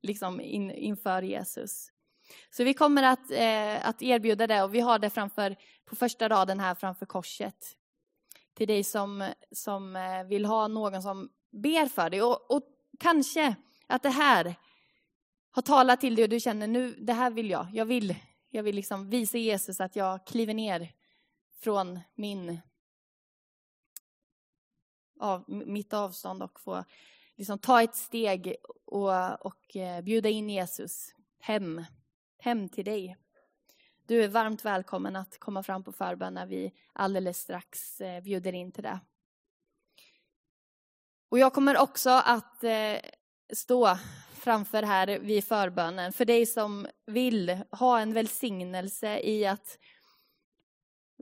liksom 0.00 0.40
in, 0.40 0.70
inför 0.70 1.22
Jesus. 1.22 1.92
Så 2.50 2.64
vi 2.64 2.74
kommer 2.74 3.02
att, 3.02 3.30
eh, 3.30 3.88
att 3.88 4.02
erbjuda 4.02 4.46
det 4.46 4.62
och 4.62 4.74
vi 4.74 4.80
har 4.80 4.98
det 4.98 5.10
framför, 5.10 5.56
på 5.84 5.96
första 5.96 6.28
raden 6.28 6.60
här 6.60 6.74
framför 6.74 7.06
korset. 7.06 7.76
Till 8.54 8.68
dig 8.68 8.84
som, 8.84 9.32
som 9.52 9.96
eh, 9.96 10.24
vill 10.24 10.44
ha 10.44 10.68
någon 10.68 11.02
som 11.02 11.30
ber 11.50 11.86
för 11.86 12.10
dig. 12.10 12.22
Och, 12.22 12.50
och 12.50 12.62
kanske 12.98 13.56
att 13.86 14.02
det 14.02 14.10
här 14.10 14.54
har 15.50 15.62
talat 15.62 16.00
till 16.00 16.14
dig 16.14 16.22
och 16.22 16.28
du 16.28 16.40
känner 16.40 16.66
nu, 16.66 16.94
det 16.98 17.12
här 17.12 17.30
vill 17.30 17.50
jag. 17.50 17.66
Jag 17.72 17.84
vill, 17.84 18.14
jag 18.50 18.62
vill 18.62 18.76
liksom 18.76 19.10
visa 19.10 19.38
Jesus 19.38 19.80
att 19.80 19.96
jag 19.96 20.26
kliver 20.26 20.54
ner 20.54 20.92
från 21.60 22.00
min, 22.14 22.58
av, 25.20 25.44
mitt 25.48 25.92
avstånd 25.92 26.42
och 26.42 26.60
få 26.60 26.84
liksom 27.36 27.58
ta 27.58 27.82
ett 27.82 27.96
steg 27.96 28.56
och, 28.84 29.46
och 29.46 29.76
eh, 29.76 30.02
bjuda 30.02 30.28
in 30.28 30.50
Jesus 30.50 31.14
hem, 31.38 31.84
hem 32.38 32.68
till 32.68 32.84
dig. 32.84 33.16
Du 34.12 34.24
är 34.24 34.28
varmt 34.28 34.64
välkommen 34.64 35.16
att 35.16 35.38
komma 35.38 35.62
fram 35.62 35.84
på 35.84 35.92
förbön 35.92 36.34
när 36.34 36.46
vi 36.46 36.72
alldeles 36.92 37.38
strax 37.38 38.00
eh, 38.00 38.22
bjuder 38.22 38.52
in 38.52 38.72
till 38.72 38.82
det. 38.82 39.00
Och 41.30 41.38
jag 41.38 41.52
kommer 41.52 41.78
också 41.78 42.10
att 42.10 42.64
eh, 42.64 42.96
stå 43.54 43.98
framför 44.32 44.82
här 44.82 45.18
vid 45.18 45.44
förbönen 45.44 46.12
för 46.12 46.24
dig 46.24 46.46
som 46.46 46.86
vill 47.06 47.58
ha 47.70 48.00
en 48.00 48.12
välsignelse 48.12 49.20
i 49.20 49.46
att 49.46 49.78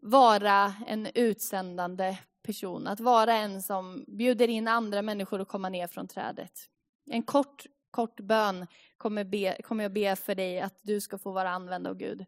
vara 0.03 0.75
en 0.87 1.09
utsändande 1.15 2.19
person, 2.43 2.87
att 2.87 3.01
vara 3.01 3.35
en 3.35 3.63
som 3.63 4.05
bjuder 4.09 4.49
in 4.49 4.69
andra 4.69 5.03
människor 5.03 5.41
att 5.41 5.49
komma 5.49 5.69
ner 5.69 5.87
från 5.87 6.09
trädet. 6.09 6.69
En 7.11 7.23
kort, 7.23 7.67
kort 7.91 8.21
bön 8.21 8.67
kommer, 8.97 9.25
be, 9.25 9.63
kommer 9.63 9.85
jag 9.85 9.93
be 9.93 10.17
för 10.17 10.35
dig 10.35 10.61
att 10.61 10.79
du 10.83 11.01
ska 11.01 11.19
få 11.19 11.33
vara 11.33 11.51
använd 11.51 11.87
av 11.87 11.95
Gud. 11.95 12.27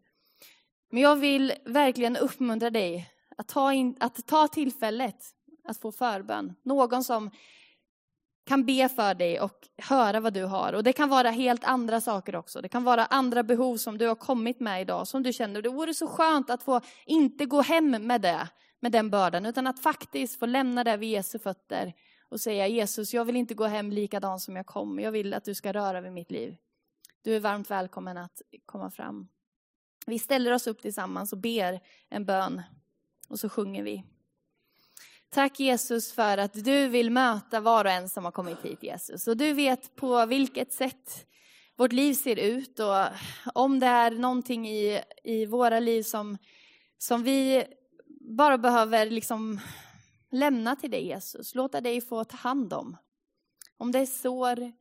Men 0.93 1.01
jag 1.01 1.15
vill 1.15 1.53
verkligen 1.65 2.17
uppmuntra 2.17 2.69
dig 2.69 3.09
att 3.37 3.47
ta, 3.47 3.73
in, 3.73 3.97
att 3.99 4.27
ta 4.27 4.47
tillfället 4.47 5.15
att 5.67 5.77
få 5.77 5.91
förbön. 5.91 6.53
Någon 6.63 7.03
som 7.03 7.31
kan 8.45 8.65
be 8.65 8.89
för 8.89 9.13
dig 9.13 9.39
och 9.39 9.67
höra 9.77 10.19
vad 10.19 10.33
du 10.33 10.43
har. 10.43 10.73
Och 10.73 10.83
det 10.83 10.93
kan 10.93 11.09
vara 11.09 11.29
helt 11.29 11.63
andra 11.63 12.01
saker 12.01 12.35
också. 12.35 12.61
Det 12.61 12.69
kan 12.69 12.83
vara 12.83 13.05
andra 13.05 13.43
behov 13.43 13.77
som 13.77 13.97
du 13.97 14.07
har 14.07 14.15
kommit 14.15 14.59
med 14.59 14.81
idag, 14.81 15.07
som 15.07 15.23
du 15.23 15.33
känner. 15.33 15.61
Det 15.61 15.69
vore 15.69 15.93
så 15.93 16.07
skönt 16.07 16.49
att 16.49 16.63
få 16.63 16.81
inte 17.05 17.45
gå 17.45 17.61
hem 17.61 17.91
med 17.91 18.21
det, 18.21 18.47
med 18.79 18.91
den 18.91 19.09
bördan, 19.09 19.45
utan 19.45 19.67
att 19.67 19.79
faktiskt 19.79 20.39
få 20.39 20.45
lämna 20.45 20.83
det 20.83 20.97
vid 20.97 21.09
Jesu 21.09 21.39
fötter 21.39 21.93
och 22.29 22.39
säga 22.39 22.67
Jesus, 22.67 23.13
jag 23.13 23.25
vill 23.25 23.35
inte 23.35 23.53
gå 23.53 23.65
hem 23.65 23.91
likadan 23.91 24.39
som 24.39 24.55
jag 24.55 24.65
kom. 24.65 24.99
Jag 24.99 25.11
vill 25.11 25.33
att 25.33 25.43
du 25.45 25.55
ska 25.55 25.73
röra 25.73 26.01
vid 26.01 26.13
mitt 26.13 26.31
liv. 26.31 26.55
Du 27.23 27.35
är 27.35 27.39
varmt 27.39 27.71
välkommen 27.71 28.17
att 28.17 28.41
komma 28.65 28.91
fram. 28.91 29.27
Vi 30.05 30.19
ställer 30.19 30.51
oss 30.51 30.67
upp 30.67 30.81
tillsammans 30.81 31.33
och 31.33 31.39
ber 31.39 31.79
en 32.09 32.25
bön 32.25 32.61
och 33.29 33.39
så 33.39 33.49
sjunger 33.49 33.83
vi. 33.83 34.03
Tack 35.29 35.59
Jesus 35.59 36.11
för 36.11 36.37
att 36.37 36.63
du 36.65 36.87
vill 36.87 37.11
möta 37.11 37.59
var 37.59 37.85
och 37.85 37.91
en 37.91 38.09
som 38.09 38.25
har 38.25 38.31
kommit 38.31 38.61
hit 38.61 38.83
Jesus. 38.83 39.27
Och 39.27 39.37
du 39.37 39.53
vet 39.53 39.95
på 39.95 40.25
vilket 40.25 40.73
sätt 40.73 41.27
vårt 41.75 41.91
liv 41.91 42.13
ser 42.13 42.39
ut 42.39 42.79
och 42.79 43.07
om 43.53 43.79
det 43.79 43.87
är 43.87 44.11
någonting 44.11 44.67
i, 44.67 45.01
i 45.23 45.45
våra 45.45 45.79
liv 45.79 46.03
som, 46.03 46.37
som 46.97 47.23
vi 47.23 47.65
bara 48.19 48.57
behöver 48.57 49.09
liksom 49.09 49.59
lämna 50.31 50.75
till 50.75 50.91
dig 50.91 51.07
Jesus. 51.07 51.55
Låta 51.55 51.81
dig 51.81 52.01
få 52.01 52.23
ta 52.23 52.37
hand 52.37 52.73
om. 52.73 52.97
Om 53.77 53.91
det 53.91 53.99
är 53.99 54.05
sår, 54.05 54.71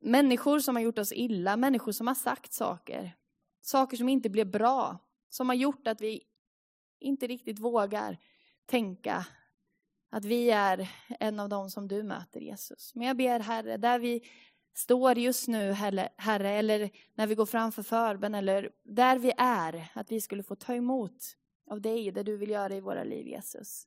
människor 0.00 0.60
som 0.60 0.76
har 0.76 0.82
gjort 0.82 0.98
oss 0.98 1.12
illa, 1.12 1.56
människor 1.56 1.92
som 1.92 2.06
har 2.06 2.14
sagt 2.14 2.52
saker. 2.52 3.16
Saker 3.60 3.96
som 3.96 4.08
inte 4.08 4.30
blev 4.30 4.50
bra, 4.50 4.98
som 5.28 5.48
har 5.48 5.56
gjort 5.56 5.86
att 5.86 6.00
vi 6.00 6.22
inte 6.98 7.26
riktigt 7.26 7.58
vågar 7.58 8.18
tänka 8.66 9.26
att 10.10 10.24
vi 10.24 10.50
är 10.50 10.90
en 11.20 11.40
av 11.40 11.48
dem 11.48 11.70
som 11.70 11.88
du 11.88 12.02
möter 12.02 12.40
Jesus. 12.40 12.94
Men 12.94 13.06
jag 13.06 13.16
ber 13.16 13.40
Herre, 13.40 13.76
där 13.76 13.98
vi 13.98 14.22
står 14.74 15.18
just 15.18 15.48
nu 15.48 15.72
Herre, 15.72 16.50
eller 16.50 16.90
när 17.14 17.26
vi 17.26 17.34
går 17.34 17.46
framför 17.46 17.82
förbön 17.82 18.34
eller 18.34 18.70
där 18.82 19.18
vi 19.18 19.32
är, 19.38 19.92
att 19.94 20.12
vi 20.12 20.20
skulle 20.20 20.42
få 20.42 20.56
ta 20.56 20.74
emot 20.74 21.36
av 21.70 21.80
dig, 21.80 22.10
det 22.10 22.22
du 22.22 22.36
vill 22.36 22.50
göra 22.50 22.74
i 22.74 22.80
våra 22.80 23.04
liv 23.04 23.26
Jesus. 23.26 23.86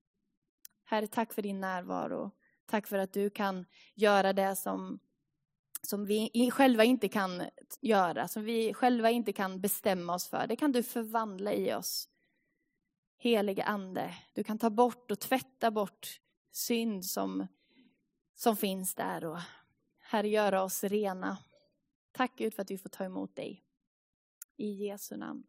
Herre, 0.86 1.08
tack 1.08 1.34
för 1.34 1.42
din 1.42 1.62
närvaro. 1.62 2.32
Tack 2.66 2.88
för 2.88 2.98
att 2.98 3.14
du 3.14 3.30
kan 3.30 3.66
göra 3.94 4.34
det 4.34 4.56
som, 4.56 5.00
som 5.88 6.06
vi 6.06 6.52
själva 6.52 6.84
inte 6.84 7.08
kan 7.10 7.44
göra, 7.82 8.28
som 8.28 8.44
vi 8.44 8.74
själva 8.74 9.12
inte 9.12 9.34
kan 9.34 9.62
bestämma 9.62 10.14
oss 10.14 10.28
för. 10.28 10.48
Det 10.48 10.56
kan 10.56 10.72
du 10.72 10.84
förvandla 10.84 11.54
i 11.54 11.74
oss. 11.74 12.10
Helige 13.18 13.64
Ande, 13.64 14.16
du 14.34 14.44
kan 14.44 14.58
ta 14.58 14.70
bort 14.70 15.12
och 15.12 15.20
tvätta 15.20 15.72
bort 15.72 16.22
synd 16.52 17.06
som, 17.06 17.48
som 18.36 18.58
finns 18.58 18.96
där 18.96 19.26
och 19.26 19.40
Herre, 20.00 20.28
göra 20.28 20.64
oss 20.64 20.84
rena. 20.84 21.38
Tack 22.12 22.38
Gud 22.38 22.54
för 22.54 22.62
att 22.62 22.72
vi 22.72 22.78
får 22.78 22.90
ta 22.90 23.04
emot 23.04 23.36
dig. 23.36 23.64
I 24.58 24.86
Jesu 24.88 25.18
namn. 25.18 25.44